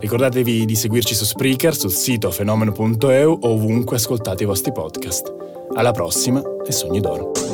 Ricordatevi 0.00 0.64
di 0.64 0.76
seguirci 0.76 1.14
su 1.14 1.26
Spreaker, 1.26 1.76
sul 1.76 1.90
sito 1.90 2.30
fenomeno.eu 2.30 3.38
o 3.42 3.48
ovunque 3.48 3.96
ascoltate 3.96 4.44
i 4.44 4.46
vostri 4.46 4.72
podcast. 4.72 5.30
Alla 5.74 5.92
prossima 5.92 6.42
e 6.66 6.72
sogni 6.72 7.00
d'oro. 7.00 7.49